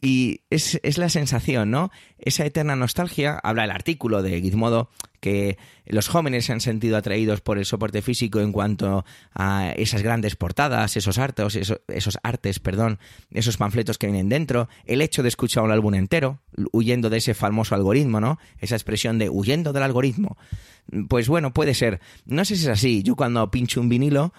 Y 0.04 0.42
es, 0.50 0.78
es, 0.82 0.98
la 0.98 1.08
sensación, 1.08 1.70
¿no? 1.70 1.90
Esa 2.18 2.44
eterna 2.44 2.76
nostalgia, 2.76 3.40
habla 3.42 3.64
el 3.64 3.70
artículo 3.70 4.22
de 4.22 4.38
Gizmodo, 4.42 4.90
que 5.20 5.56
los 5.86 6.08
jóvenes 6.08 6.44
se 6.44 6.52
han 6.52 6.60
sentido 6.60 6.98
atraídos 6.98 7.40
por 7.40 7.56
el 7.56 7.64
soporte 7.64 8.02
físico 8.02 8.40
en 8.40 8.52
cuanto 8.52 9.06
a 9.34 9.72
esas 9.76 10.02
grandes 10.02 10.36
portadas, 10.36 10.98
esos 10.98 11.16
artes, 11.16 11.56
esos, 11.56 11.80
esos 11.88 12.18
artes, 12.22 12.60
perdón, 12.60 12.98
esos 13.30 13.56
panfletos 13.56 13.96
que 13.96 14.06
vienen 14.06 14.28
dentro, 14.28 14.68
el 14.84 15.00
hecho 15.00 15.22
de 15.22 15.30
escuchar 15.30 15.64
un 15.64 15.70
álbum 15.70 15.94
entero, 15.94 16.40
huyendo 16.72 17.08
de 17.08 17.16
ese 17.16 17.32
famoso 17.32 17.74
algoritmo, 17.74 18.20
¿no? 18.20 18.38
Esa 18.58 18.76
expresión 18.76 19.18
de 19.18 19.30
huyendo 19.30 19.72
del 19.72 19.84
algoritmo. 19.84 20.36
Pues 21.08 21.28
bueno, 21.28 21.54
puede 21.54 21.72
ser. 21.72 22.00
No 22.26 22.44
sé 22.44 22.56
si 22.56 22.64
es 22.64 22.68
así. 22.68 23.02
Yo 23.02 23.16
cuando 23.16 23.50
pincho 23.50 23.80
un 23.80 23.88
vinilo, 23.88 24.34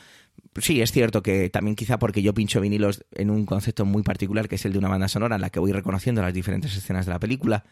sí, 0.60 0.82
es 0.82 0.92
cierto 0.92 1.22
que 1.22 1.50
también 1.50 1.76
quizá 1.76 2.00
porque 2.00 2.22
yo 2.22 2.34
pincho 2.34 2.62
vinilos 2.62 3.04
en 3.12 3.30
un 3.30 3.46
concepto 3.46 3.86
muy 3.86 4.04
particular 4.04 4.48
que 4.48 4.56
es 4.56 4.66
el 4.66 4.74
de 4.74 4.80
una 4.80 4.90
banda 4.90 5.08
sonora 5.08 5.36
en 5.36 5.42
la 5.42 5.50
que 5.50 5.60
voy 5.60 5.72
reconociendo 5.72 6.22
las 6.22 6.34
diferentes 6.34 6.76
escenas 6.76 7.06
de 7.06 7.12
la 7.12 7.20
película. 7.20 7.66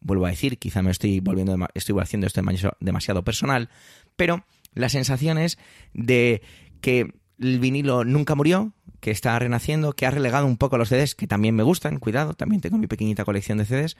Vuelvo 0.00 0.26
a 0.26 0.30
decir, 0.30 0.58
quizá 0.58 0.82
me 0.82 0.90
estoy 0.90 1.20
volviendo, 1.20 1.56
estoy 1.74 1.98
haciendo 2.00 2.26
esto 2.26 2.40
demasiado 2.80 3.24
personal, 3.24 3.68
pero 4.16 4.44
la 4.74 4.88
sensación 4.88 5.38
es 5.38 5.58
de 5.92 6.42
que 6.80 7.12
el 7.40 7.58
vinilo 7.58 8.04
nunca 8.04 8.34
murió, 8.34 8.72
que 9.00 9.10
está 9.10 9.38
renaciendo, 9.38 9.92
que 9.92 10.06
ha 10.06 10.10
relegado 10.10 10.46
un 10.46 10.56
poco 10.56 10.78
los 10.78 10.88
CDs, 10.88 11.14
que 11.14 11.26
también 11.26 11.54
me 11.54 11.62
gustan, 11.62 11.98
cuidado, 11.98 12.34
también 12.34 12.60
tengo 12.60 12.78
mi 12.78 12.86
pequeñita 12.86 13.24
colección 13.24 13.58
de 13.58 13.64
CDs. 13.64 13.96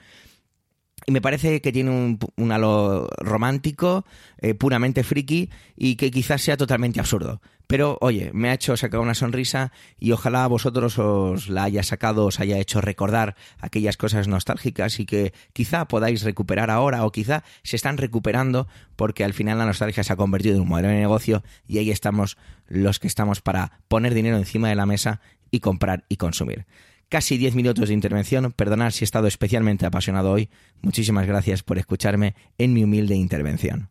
Y 1.06 1.12
me 1.12 1.20
parece 1.20 1.60
que 1.60 1.72
tiene 1.72 1.90
un, 1.90 2.52
halo 2.52 3.08
romántico, 3.18 4.04
eh, 4.38 4.54
puramente 4.54 5.04
friki 5.04 5.50
y 5.76 5.96
que 5.96 6.10
quizás 6.10 6.42
sea 6.42 6.56
totalmente 6.56 7.00
absurdo. 7.00 7.40
Pero 7.66 7.98
oye, 8.00 8.30
me 8.32 8.48
ha 8.48 8.54
hecho 8.54 8.76
sacar 8.78 9.00
una 9.00 9.14
sonrisa 9.14 9.72
y 9.98 10.12
ojalá 10.12 10.46
vosotros 10.46 10.98
os 10.98 11.48
la 11.48 11.64
haya 11.64 11.82
sacado, 11.82 12.24
os 12.24 12.40
haya 12.40 12.58
hecho 12.58 12.80
recordar 12.80 13.36
aquellas 13.60 13.98
cosas 13.98 14.26
nostálgicas 14.26 15.00
y 15.00 15.06
que 15.06 15.34
quizá 15.52 15.86
podáis 15.86 16.22
recuperar 16.22 16.70
ahora 16.70 17.04
o 17.04 17.12
quizá 17.12 17.44
se 17.62 17.76
están 17.76 17.98
recuperando 17.98 18.68
porque 18.96 19.22
al 19.22 19.34
final 19.34 19.58
la 19.58 19.66
nostalgia 19.66 20.02
se 20.02 20.14
ha 20.14 20.16
convertido 20.16 20.54
en 20.54 20.62
un 20.62 20.68
modelo 20.68 20.88
de 20.88 20.94
negocio 20.94 21.42
y 21.66 21.76
ahí 21.76 21.90
estamos 21.90 22.38
los 22.68 22.98
que 22.98 23.06
estamos 23.06 23.42
para 23.42 23.80
poner 23.88 24.14
dinero 24.14 24.38
encima 24.38 24.70
de 24.70 24.74
la 24.74 24.86
mesa 24.86 25.20
y 25.50 25.60
comprar 25.60 26.04
y 26.08 26.16
consumir 26.16 26.64
casi 27.08 27.38
10 27.38 27.54
minutos 27.54 27.88
de 27.88 27.94
intervención. 27.94 28.52
Perdonad 28.52 28.90
si 28.90 29.02
he 29.02 29.06
estado 29.06 29.26
especialmente 29.26 29.86
apasionado 29.86 30.30
hoy. 30.30 30.50
Muchísimas 30.82 31.26
gracias 31.26 31.62
por 31.62 31.78
escucharme 31.78 32.34
en 32.58 32.72
mi 32.72 32.84
humilde 32.84 33.14
intervención. 33.14 33.90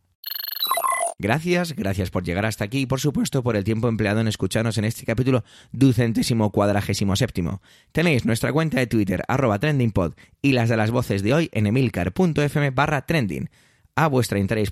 Gracias, 1.20 1.74
gracias 1.74 2.10
por 2.10 2.22
llegar 2.22 2.46
hasta 2.46 2.64
aquí 2.64 2.82
y 2.82 2.86
por 2.86 3.00
supuesto 3.00 3.42
por 3.42 3.56
el 3.56 3.64
tiempo 3.64 3.88
empleado 3.88 4.20
en 4.20 4.28
escucharnos 4.28 4.78
en 4.78 4.84
este 4.84 5.04
capítulo 5.04 5.42
ducentésimo 5.72 6.52
cuadragésimo 6.52 7.16
séptimo. 7.16 7.60
Tenéis 7.90 8.24
nuestra 8.24 8.52
cuenta 8.52 8.78
de 8.78 8.86
Twitter 8.86 9.24
arroba 9.26 9.58
trendingpod 9.58 10.14
y 10.40 10.52
las 10.52 10.68
de 10.68 10.76
las 10.76 10.92
voces 10.92 11.24
de 11.24 11.34
hoy 11.34 11.50
en 11.52 11.66
emilcar.fm 11.66 12.70
barra 12.70 13.04
trending. 13.04 13.50
A 13.96 14.06
vuestra 14.06 14.38
entera 14.38 14.62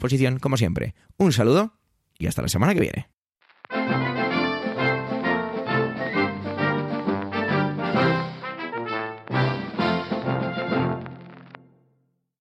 como 0.41 0.57
siempre. 0.57 0.95
Un 1.17 1.33
saludo 1.33 1.81
y 2.17 2.29
hasta 2.29 2.43
la 2.43 2.49
semana 2.49 2.75
que 2.75 2.81
viene. 2.81 3.16